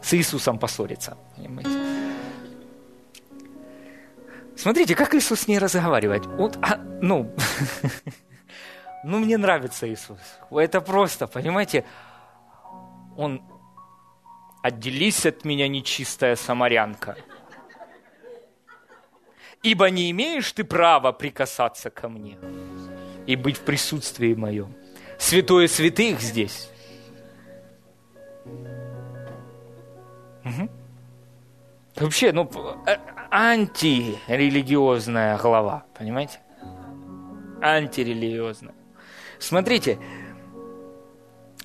[0.02, 1.72] С Иисусом поссориться, понимаете?
[4.56, 6.26] Смотрите, как Иисус с ней разговаривает.
[6.26, 7.32] Вот, а, ну,
[9.04, 10.20] ну, мне нравится Иисус.
[10.52, 11.84] Это просто, понимаете,
[13.22, 13.42] Он
[14.64, 17.16] «Отделись от меня, нечистая самарянка,
[19.62, 22.40] ибо не имеешь ты права прикасаться ко мне
[23.28, 24.74] и быть в присутствии моем.
[25.20, 26.72] Святое святых здесь».
[30.44, 30.68] Угу.
[31.98, 32.50] Вообще, ну,
[32.88, 32.98] э,
[33.30, 36.40] антирелигиозная глава, понимаете?
[37.62, 38.74] Антирелигиозная.
[39.38, 40.00] Смотрите,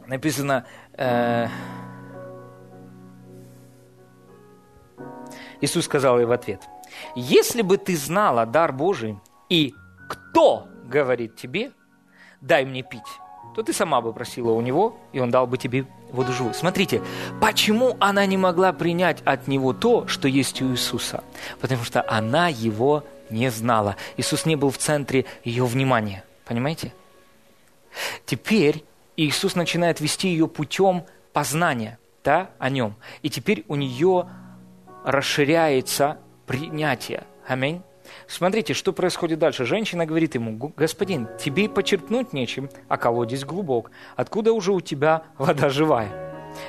[0.07, 0.67] написано,
[5.61, 6.63] Иисус сказал ей в ответ,
[7.15, 9.19] если бы ты знала дар Божий
[9.49, 9.75] и
[10.09, 11.73] кто говорит тебе,
[12.41, 13.03] дай мне пить,
[13.55, 16.55] то ты сама бы просила у него, и он дал бы тебе воду живую.
[16.55, 17.03] Смотрите,
[17.41, 21.25] почему она не могла принять от него то, что есть у Иисуса?
[21.61, 23.97] Потому что она его не знала.
[24.17, 26.23] Иисус не был в центре ее внимания.
[26.45, 26.93] Понимаете?
[28.27, 28.85] Теперь
[29.17, 32.97] Иисус начинает вести ее путем познания да, о нем.
[33.23, 34.29] И теперь у нее
[35.05, 37.25] расширяется принятие.
[37.47, 37.83] Аминь.
[38.27, 39.65] Смотрите, что происходит дальше.
[39.65, 43.91] Женщина говорит ему, господин, тебе и почерпнуть нечем, а колодец глубок.
[44.17, 46.26] Откуда уже у тебя вода живая?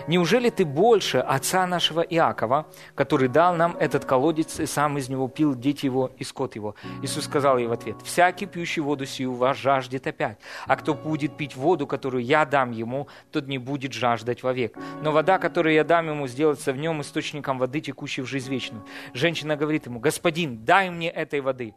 [0.07, 5.27] Неужели ты больше отца нашего Иакова, который дал нам этот колодец и сам из него
[5.27, 6.75] пил дети его и скот его?
[7.01, 11.37] Иисус сказал ей в ответ, всякий пьющий воду сию вас жаждет опять, а кто будет
[11.37, 14.77] пить воду, которую я дам ему, тот не будет жаждать вовек.
[15.01, 18.83] Но вода, которую я дам ему, сделается в нем источником воды, текущей в жизнь вечную.
[19.13, 21.73] Женщина говорит ему, господин, дай мне этой воды,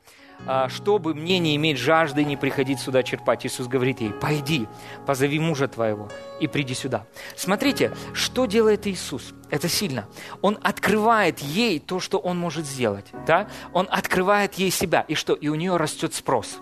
[0.68, 3.46] чтобы мне не иметь жажды, не приходить сюда черпать.
[3.46, 4.68] Иисус говорит ей, пойди,
[5.06, 6.08] позови мужа твоего
[6.40, 7.06] и приди сюда.
[7.36, 9.34] Смотрите, что делает Иисус.
[9.50, 10.06] Это сильно.
[10.42, 13.06] Он открывает ей то, что он может сделать.
[13.26, 13.48] Да?
[13.72, 15.04] Он открывает ей себя.
[15.08, 15.34] И что?
[15.34, 16.58] И у нее растет спрос.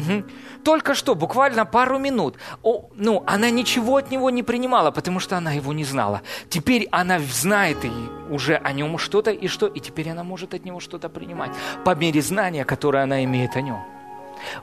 [0.00, 0.24] Угу.
[0.64, 5.36] Только что, буквально пару минут, о, ну, она ничего от него не принимала, потому что
[5.36, 6.22] она его не знала.
[6.48, 7.90] Теперь она знает и
[8.30, 11.50] уже о нем что-то, и что, и теперь она может от него что-то принимать
[11.84, 13.78] по мере знания, которое она имеет о нем.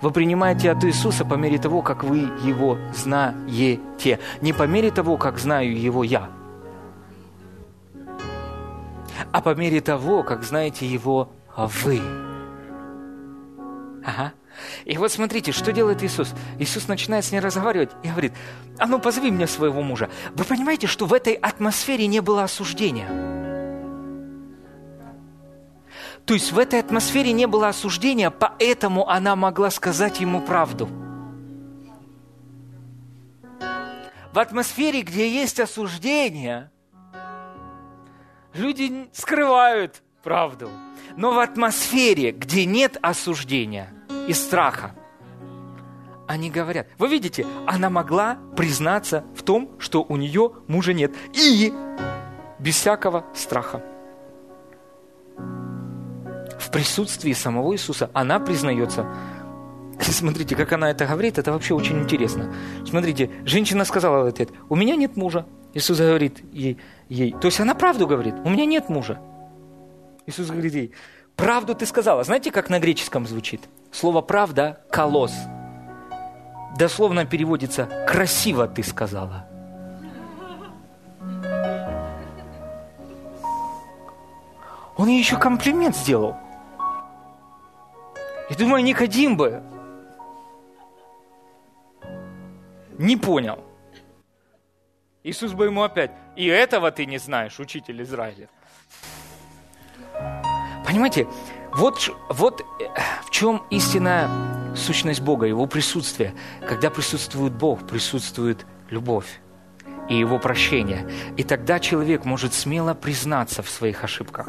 [0.01, 3.79] Вы принимаете от Иисуса по мере того, как вы Его знаете,
[4.41, 6.29] не по мере того, как знаю Его я,
[9.31, 12.01] а по мере того, как знаете Его вы.
[14.03, 14.33] Ага.
[14.85, 16.33] И вот смотрите, что делает Иисус.
[16.59, 18.33] Иисус начинает с ней разговаривать и говорит,
[18.77, 20.09] а ну позови мне своего мужа.
[20.33, 23.07] Вы понимаете, что в этой атмосфере не было осуждения?
[26.25, 30.89] То есть в этой атмосфере не было осуждения, поэтому она могла сказать ему правду.
[34.33, 36.69] В атмосфере, где есть осуждение,
[38.53, 40.69] люди скрывают правду.
[41.15, 43.91] Но в атмосфере, где нет осуждения–
[44.27, 44.93] и страха.
[46.27, 51.13] Они говорят, вы видите, она могла признаться в том, что у нее мужа нет.
[51.33, 51.73] И
[52.59, 53.81] без всякого страха.
[56.59, 59.07] В присутствии самого Иисуса она признается.
[60.01, 62.53] Смотрите, как она это говорит, это вообще очень интересно.
[62.85, 65.45] Смотрите, женщина сказала в ответ, у меня нет мужа.
[65.73, 69.19] Иисус говорит ей, ей, то есть она правду говорит, у меня нет мужа.
[70.25, 70.91] Иисус говорит ей,
[71.37, 72.23] правду ты сказала.
[72.25, 73.61] Знаете, как на греческом звучит?
[73.91, 75.33] Слово «правда»– «колос».
[76.77, 79.47] Дословно переводится «красиво ты сказала».
[84.97, 86.35] Он ей еще комплимент сделал.
[88.49, 89.61] И думаю, Никодим бы
[92.97, 93.63] не понял.
[95.23, 98.49] Иисус бы ему опять, и этого ты не знаешь, учитель Израиля.
[100.87, 101.27] Понимаете,
[101.73, 102.85] вот, вот э,
[103.25, 104.29] в чем истинная
[104.73, 106.33] сущность Бога, Его присутствие.
[106.65, 109.41] Когда присутствует Бог, присутствует любовь
[110.07, 111.05] и Его прощение.
[111.35, 114.47] И тогда человек может смело признаться в своих ошибках.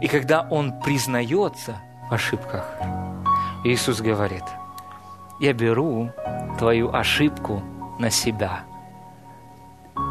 [0.00, 1.74] И когда он признается
[2.08, 2.66] в ошибках,
[3.64, 4.44] Иисус говорит,
[5.40, 6.12] я беру
[6.60, 7.64] твою ошибку
[7.98, 8.60] на себя.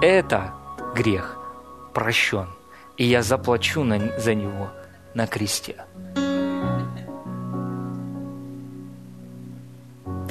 [0.01, 0.53] Это
[0.93, 1.40] грех
[1.93, 2.47] прощен
[3.01, 4.69] и я заплачу на, за него
[5.15, 5.75] на кресте.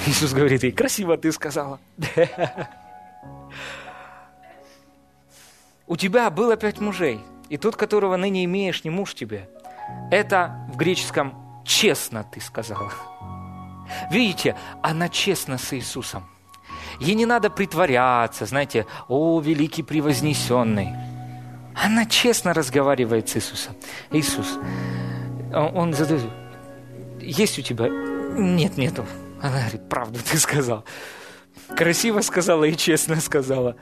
[0.05, 1.79] Иисус говорит ей, красиво ты сказала.
[5.85, 9.49] У тебя было пять мужей, и тот, которого ныне имеешь, не муж тебе.
[10.09, 11.35] Это в греческом
[11.65, 12.93] «честно» ты сказала.
[14.09, 16.25] Видите, она честна с Иисусом.
[17.01, 21.10] Ей не надо притворяться, знаете, «О, великий превознесенный».
[21.75, 23.75] Она честно разговаривает с Иисусом.
[24.11, 24.57] Иисус,
[25.53, 26.29] он задает,
[27.19, 27.87] есть у тебя?
[27.89, 29.05] Нет, нету.
[29.41, 30.85] Она говорит, правду ты сказал.
[31.75, 33.75] Красиво сказала и честно сказала.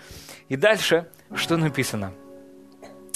[0.48, 2.14] И дальше, что написано?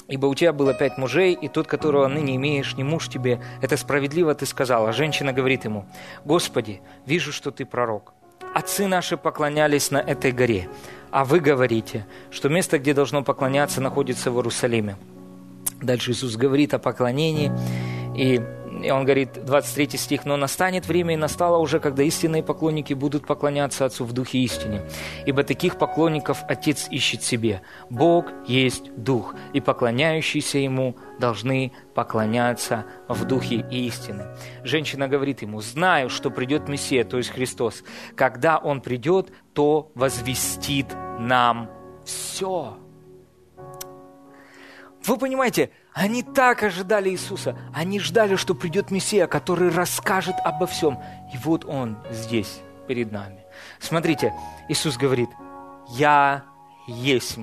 [0.08, 3.42] Ибо у тебя было пять мужей, и тот, которого ныне имеешь, не муж тебе.
[3.62, 4.92] Это справедливо ты сказала.
[4.92, 5.88] Женщина говорит ему,
[6.26, 8.14] Господи, вижу, что ты пророк.
[8.54, 10.70] Отцы наши поклонялись на этой горе
[11.14, 14.97] а вы говорите, что место, где должно поклоняться, находится в Иерусалиме.
[15.80, 17.51] Дальше Иисус говорит о поклонении,
[18.18, 18.41] и,
[18.84, 23.26] и он говорит, 23 стих, «Но настанет время, и настало уже, когда истинные поклонники будут
[23.26, 24.82] поклоняться Отцу в Духе истине.
[25.26, 27.62] Ибо таких поклонников Отец ищет себе.
[27.90, 34.26] Бог есть Дух, и поклоняющиеся Ему должны поклоняться в Духе истины».
[34.64, 37.84] Женщина говорит ему, «Знаю, что придет Мессия, то есть Христос.
[38.16, 40.88] Когда Он придет, то возвестит
[41.20, 41.70] нам
[42.06, 42.78] все.
[45.06, 47.56] Вы понимаете, они так ожидали Иисуса.
[47.74, 51.00] Они ждали, что придет Мессия, который расскажет обо всем.
[51.34, 53.46] И вот Он здесь, перед нами.
[53.80, 54.34] Смотрите,
[54.70, 55.30] Иисус говорит,
[55.89, 56.46] «Я
[56.88, 57.38] есть,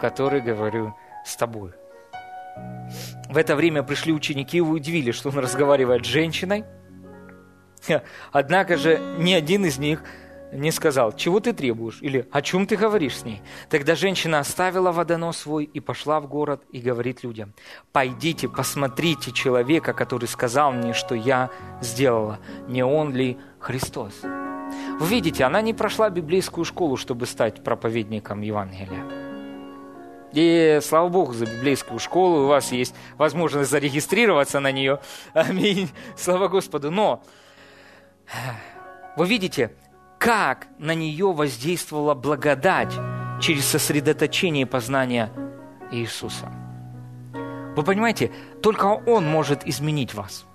[0.00, 1.72] который говорю с тобой».
[3.28, 6.64] В это время пришли ученики и удивили, что он разговаривает с женщиной.
[8.32, 10.02] Однако же ни один из них
[10.52, 13.42] не сказал, чего ты требуешь, или о чем ты говоришь с ней.
[13.68, 17.54] Тогда женщина оставила водонос свой и пошла в город и говорит людям,
[17.92, 22.38] пойдите, посмотрите человека, который сказал мне, что я сделала,
[22.68, 24.22] не он ли Христос.
[24.22, 29.04] Вы видите, она не прошла библейскую школу, чтобы стать проповедником Евангелия.
[30.32, 35.00] И слава Богу за библейскую школу, у вас есть возможность зарегистрироваться на нее.
[35.32, 35.90] Аминь.
[36.16, 36.90] Слава Господу.
[36.90, 37.22] Но
[39.16, 39.70] вы видите,
[40.18, 42.92] как на нее воздействовала благодать
[43.40, 45.30] через сосредоточение познания
[45.90, 46.50] Иисуса.
[47.76, 50.46] Вы понимаете, только Он может изменить вас.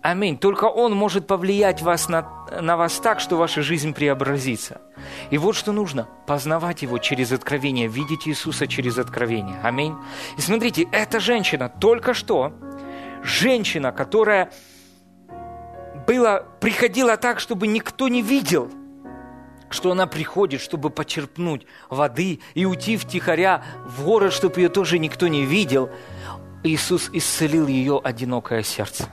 [0.00, 0.36] Аминь.
[0.36, 2.26] Только Он может повлиять вас на,
[2.60, 4.80] на вас так, что ваша жизнь преобразится.
[5.30, 6.08] И вот что нужно.
[6.26, 9.60] Познавать Его через откровение, видеть Иисуса через откровение.
[9.62, 9.94] Аминь.
[10.36, 12.52] И смотрите, эта женщина только что,
[13.22, 14.50] женщина, которая
[16.06, 18.70] была, приходила так, чтобы никто не видел,
[19.70, 25.28] что она приходит, чтобы почерпнуть воды и уйти втихаря в город, чтобы ее тоже никто
[25.28, 25.90] не видел.
[26.62, 29.08] Иисус исцелил ее одинокое сердце.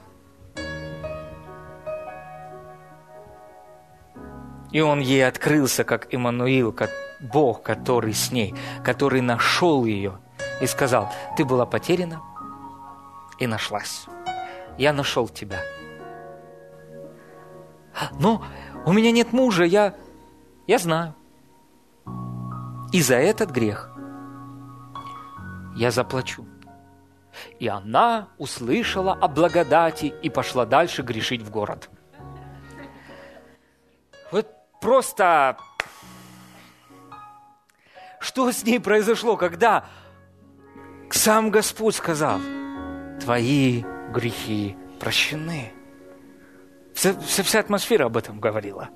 [4.71, 10.19] И он ей открылся, как Иммануил, как Бог, который с ней, который нашел ее
[10.61, 12.21] и сказал, ты была потеряна
[13.39, 14.05] и нашлась.
[14.77, 15.59] Я нашел тебя.
[18.19, 18.43] Но
[18.85, 19.95] у меня нет мужа, я,
[20.67, 21.15] я знаю.
[22.91, 23.89] И за этот грех
[25.75, 26.45] я заплачу.
[27.59, 31.89] И она услышала о благодати и пошла дальше грешить в город.
[34.31, 34.47] Вот
[34.81, 35.57] просто...
[38.19, 39.85] Что с ней произошло, когда
[41.09, 42.39] сам Господь сказал,
[43.21, 45.71] твои грехи прощены.
[46.93, 48.89] Вся, вся, вся атмосфера об этом говорила.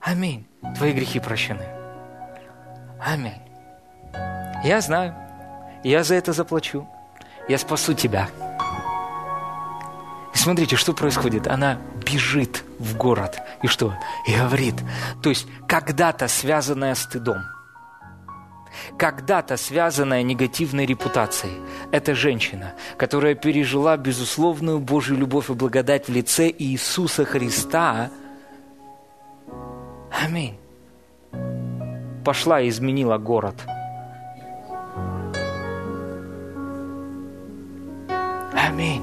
[0.00, 0.46] Аминь.
[0.76, 1.66] Твои грехи прощены.
[3.00, 3.40] Аминь.
[4.64, 5.14] Я знаю.
[5.84, 6.88] Я за это заплачу.
[7.48, 8.28] Я спасу тебя.
[10.34, 11.46] И смотрите, что происходит.
[11.46, 13.40] Она бежит в город.
[13.62, 13.94] И что?
[14.26, 14.76] И говорит.
[15.22, 17.44] То есть, когда-то связанная стыдом–
[18.96, 21.54] когда-то связанная негативной репутацией.
[21.90, 28.10] Это женщина, которая пережила безусловную Божью любовь и благодать в лице Иисуса Христа.
[30.10, 30.56] Аминь.
[32.24, 33.54] Пошла и изменила город.
[38.52, 39.02] Аминь.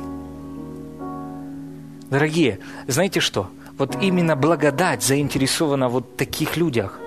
[2.09, 3.49] Дорогие, знаете что?
[3.77, 6.99] Вот именно благодать заинтересована вот в таких людях,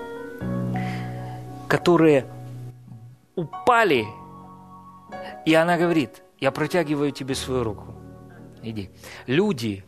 [1.67, 2.25] которые
[3.35, 4.07] упали.
[5.45, 7.93] И она говорит, я протягиваю тебе свою руку.
[8.63, 8.89] Иди.
[9.27, 9.83] Люди,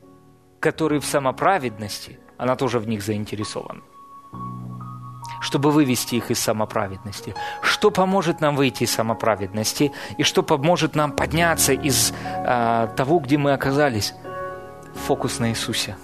[0.59, 3.81] которые в самоправедности, она тоже в них заинтересована.
[5.41, 7.35] Чтобы вывести их из самоправедности.
[7.61, 13.37] Что поможет нам выйти из самоправедности и что поможет нам подняться из э, того, где
[13.37, 14.13] мы оказались?
[15.05, 15.97] Фокус на Иисусе.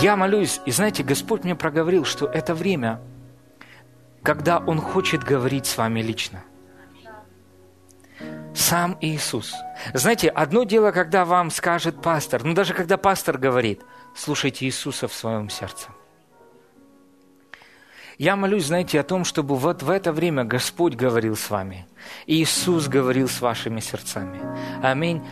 [0.00, 3.00] Я молюсь, и знаете, Господь мне проговорил, что это время–
[4.26, 6.42] когда Он хочет говорить с вами лично.
[8.54, 9.54] Сам Иисус.
[9.94, 13.82] Знаете, одно дело, когда вам скажет пастор, ну даже когда пастор говорит,
[14.16, 15.90] слушайте Иисуса в своем сердце.
[18.18, 21.86] Я молюсь, знаете, о том, чтобы вот в это время Господь говорил с вами.
[22.26, 24.40] Иисус говорил с вашими сердцами.
[24.82, 25.22] Аминь.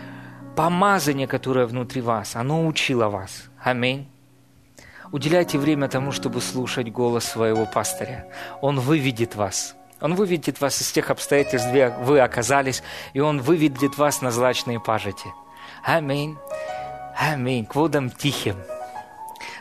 [0.55, 3.51] Помазание, которое внутри вас, оно учило вас.
[3.59, 4.14] Аминь.
[5.15, 8.27] Уделяйте время тому, чтобы слушать голос своего пастыря.
[8.61, 9.77] Он выведет вас.
[10.01, 14.81] Он выведет вас из тех обстоятельств, где вы оказались, и Он выведет вас на злачные
[14.81, 15.29] пажити.
[15.85, 16.37] Аминь.
[17.17, 17.65] Аминь.
[17.65, 18.57] К водам тихим.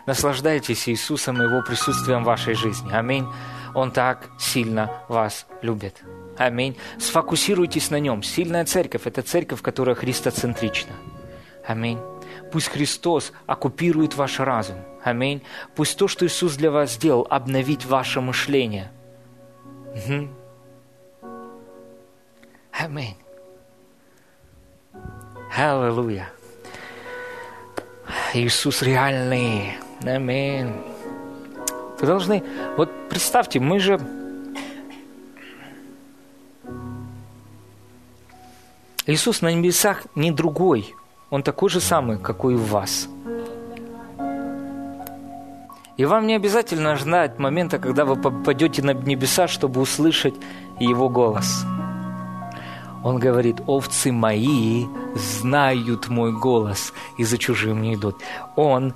[0.08, 2.92] Наслаждайтесь Иисусом и Его присутствием в вашей жизни.
[2.92, 3.28] Аминь.
[3.76, 6.02] Он так сильно вас любит.
[6.36, 6.76] Аминь.
[6.98, 8.24] Сфокусируйтесь на Нем.
[8.24, 10.94] Сильная церковь– это церковь, которая христоцентрична.
[11.64, 12.00] Аминь.
[12.52, 14.78] Пусть Христос оккупирует ваш разум.
[15.04, 15.44] Аминь.
[15.76, 18.92] Пусть то, что Иисус для вас сделал, обновить ваше мышление.
[19.96, 20.30] Угу.
[22.72, 23.18] Аминь.
[25.56, 26.30] Аллилуйя.
[28.34, 29.78] Иисус реальный.
[30.02, 30.74] Аминь.
[32.00, 32.44] Вы должны...
[32.78, 34.00] Вот представьте, мы же...
[39.06, 40.96] Иисус на небесах не другой.
[41.30, 43.08] Он такой же самый, какой и в вас.
[45.98, 50.34] И вам не обязательно ждать момента, когда вы попадете на небеса, чтобы услышать
[50.80, 51.66] Его голос.
[53.04, 58.16] Он говорит, овцы мои знают мой голос и за чужим не идут.
[58.56, 58.94] Он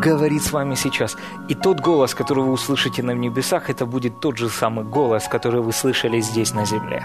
[0.00, 1.16] говорит с вами сейчас.
[1.48, 5.60] И тот голос, который вы услышите на небесах, это будет тот же самый голос, который
[5.60, 7.04] вы слышали здесь на земле.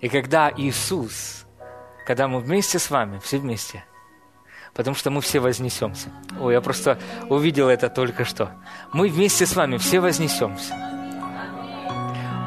[0.00, 1.44] И когда Иисус,
[2.06, 3.84] когда мы вместе с вами, все вместе,
[4.78, 6.08] потому что мы все вознесемся.
[6.40, 8.52] Ой, я просто увидел это только что.
[8.92, 10.72] Мы вместе с вами все вознесемся.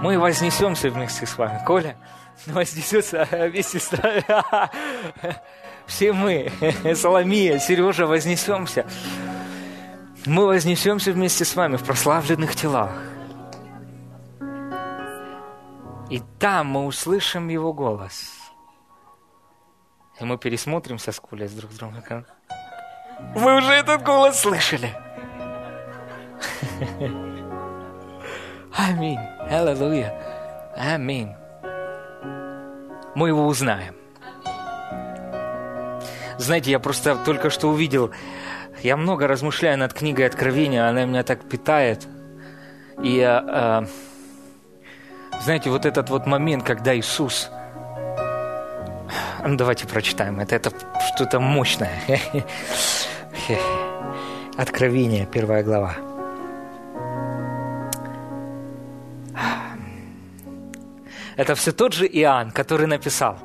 [0.02, 1.62] Мы вознесемся вместе с вами.
[1.66, 1.98] Коля
[2.46, 4.24] вознесется вместе с нами.
[5.88, 6.50] Все мы,
[6.96, 8.86] Соломия, Сережа, вознесемся.
[10.26, 12.94] Мы вознесемся вместе с вами в прославленных телах.
[16.10, 18.41] И там мы услышим Его голос.
[20.22, 22.26] И мы пересмотримся с Колей с друг с другом.
[23.36, 24.96] Вы уже этот голос слышали?
[28.78, 29.20] Аминь.
[29.50, 30.14] Аллилуйя.
[30.78, 31.34] Аминь.
[33.16, 33.96] Мы его узнаем.
[36.38, 38.12] Знаете, я просто только что увидел,
[38.82, 42.08] я много размышляю над книгой Откровения, она меня так питает.
[43.04, 43.86] И, э,
[45.42, 47.50] знаете, вот этот вот момент, когда Иисус...
[49.44, 50.72] Ну, давайте прочитаем это, это
[51.14, 52.00] что-то мощное.
[54.58, 55.96] Откровение, первая глава.
[61.38, 63.40] Это все тот же Иоанн, который написал,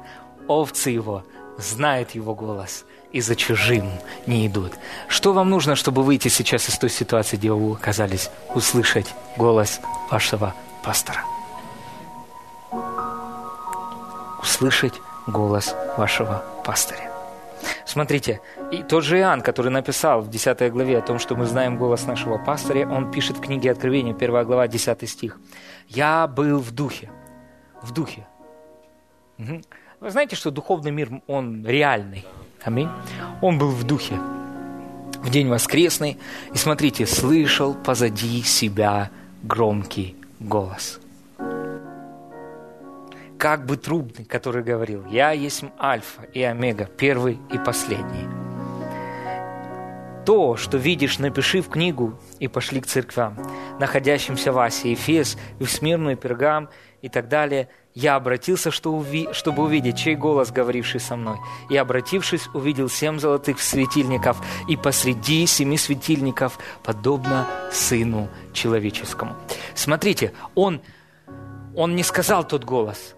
[0.48, 1.24] овцы его
[1.56, 3.90] знают его голос, и за чужим
[4.26, 4.74] не идут.
[5.08, 10.54] Что вам нужно, чтобы выйти сейчас из той ситуации, где вы оказались, услышать голос вашего
[10.82, 11.24] пастора?
[14.42, 14.94] Услышать
[15.26, 17.10] голос вашего пастыря.
[17.84, 18.40] Смотрите,
[18.70, 22.06] и тот же Иоанн, который написал в 10 главе о том, что мы знаем голос
[22.06, 25.38] нашего пастыря, он пишет в книге Откровения, 1 глава, 10 стих.
[25.88, 27.10] «Я был в духе,
[27.82, 28.26] в духе.
[29.38, 29.62] Угу.
[30.00, 32.24] Вы знаете, что духовный мир, он реальный.
[32.64, 32.88] Аминь.
[33.40, 34.14] Он был в духе
[35.26, 36.18] в день воскресный.
[36.54, 39.10] И смотрите, слышал позади себя
[39.42, 41.00] громкий голос.
[43.38, 48.26] Как бы трубный, который говорил, «Я есть Альфа и Омега, первый и последний».
[50.24, 53.38] То, что видишь, напиши в книгу и пошли к церквям,
[53.78, 56.68] находящимся в Асии, Эфес, и в Смирну, и Пергам,
[57.00, 61.36] и так далее, я обратился, чтобы увидеть, чей голос, говоривший со мной.
[61.70, 69.36] И, обратившись, увидел семь золотых светильников, и посреди семи светильников, подобно Сыну Человеческому.
[69.74, 70.80] Смотрите, он,
[71.76, 73.14] он не сказал тот голос.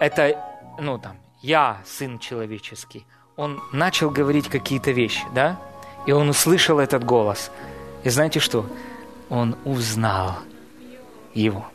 [0.00, 0.38] Это,
[0.78, 3.06] ну там, я Сын Человеческий.
[3.36, 5.58] Он начал говорить какие-то вещи, да?
[6.06, 7.50] И он услышал этот голос.
[8.04, 8.66] И знаете что?
[9.28, 10.38] Он узнал
[11.34, 11.66] его.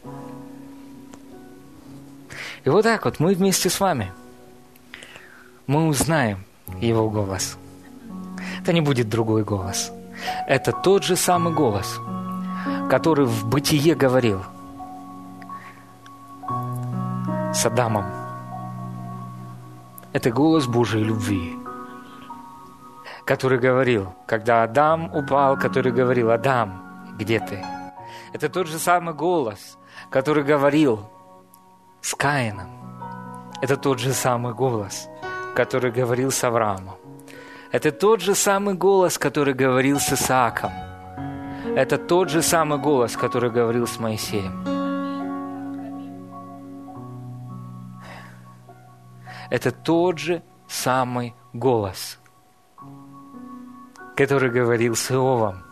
[2.66, 4.12] И вот так вот мы вместе с вами,
[5.68, 6.46] мы узнаем
[6.80, 7.58] Его голос.
[8.62, 9.92] Это не будет другой голос.
[10.48, 12.00] Это тот же самый голос,
[12.90, 14.42] который в бытие говорил
[17.54, 18.06] с Адамом.
[20.12, 21.56] Это голос Божьей любви,
[23.26, 26.82] который говорил, когда Адам упал, который говорил, Адам,
[27.18, 27.64] где ты?
[28.34, 29.78] Это тот же самый голос,
[30.10, 31.00] который говорил
[32.02, 32.70] с Каином.
[33.62, 35.08] Это тот же самый голос,
[35.56, 36.96] который говорил с Авраамом.
[37.72, 40.72] Это тот же самый голос, который говорил с Исааком.
[41.76, 44.73] Это тот же самый голос, который говорил с Моисеем.
[49.54, 52.20] Это тот же самый голос,
[54.16, 55.64] который говорил с Иовом.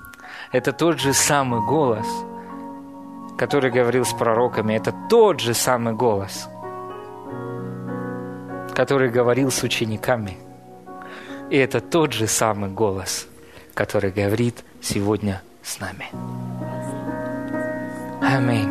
[0.52, 2.08] Это тот же самый голос–
[3.42, 6.48] который говорил с пророками, это тот же самый голос,
[8.76, 10.38] который говорил с учениками.
[11.50, 13.28] И это тот же самый голос,
[13.74, 16.10] который говорит сегодня с нами.
[18.22, 18.70] Аминь.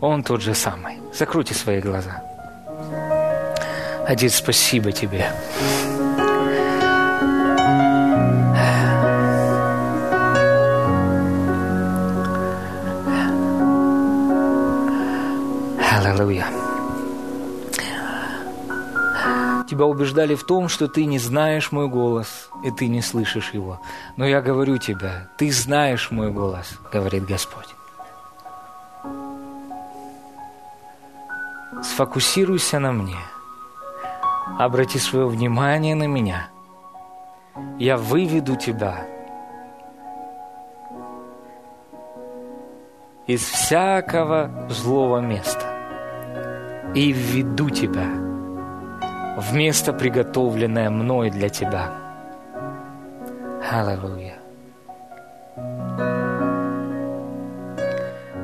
[0.00, 0.96] Он тот же самый.
[1.12, 2.31] Закройте свои глаза.
[4.06, 5.32] Отец, спасибо тебе.
[15.90, 16.46] Аллилуйя.
[19.68, 23.80] Тебя убеждали в том, что ты не знаешь мой голос, и ты не слышишь его.
[24.16, 27.68] Но я говорю тебе, ты знаешь мой голос, говорит Господь.
[31.82, 33.16] Сфокусируйся на мне.
[34.58, 36.48] Обрати свое внимание на меня.
[37.78, 39.06] Я выведу тебя
[43.26, 45.66] из всякого злого места
[46.94, 48.08] и введу тебя
[49.36, 51.92] в место, приготовленное мной для тебя.
[53.70, 54.38] Аллилуйя.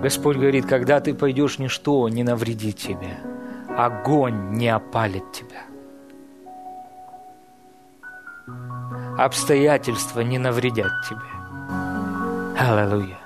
[0.02, 3.18] Господь говорит, когда ты пойдешь, ничто не навредит тебе.
[3.76, 5.67] Огонь не опалит тебя.
[9.18, 11.18] Обстоятельства не навредят тебе.
[12.56, 13.18] Аллилуйя.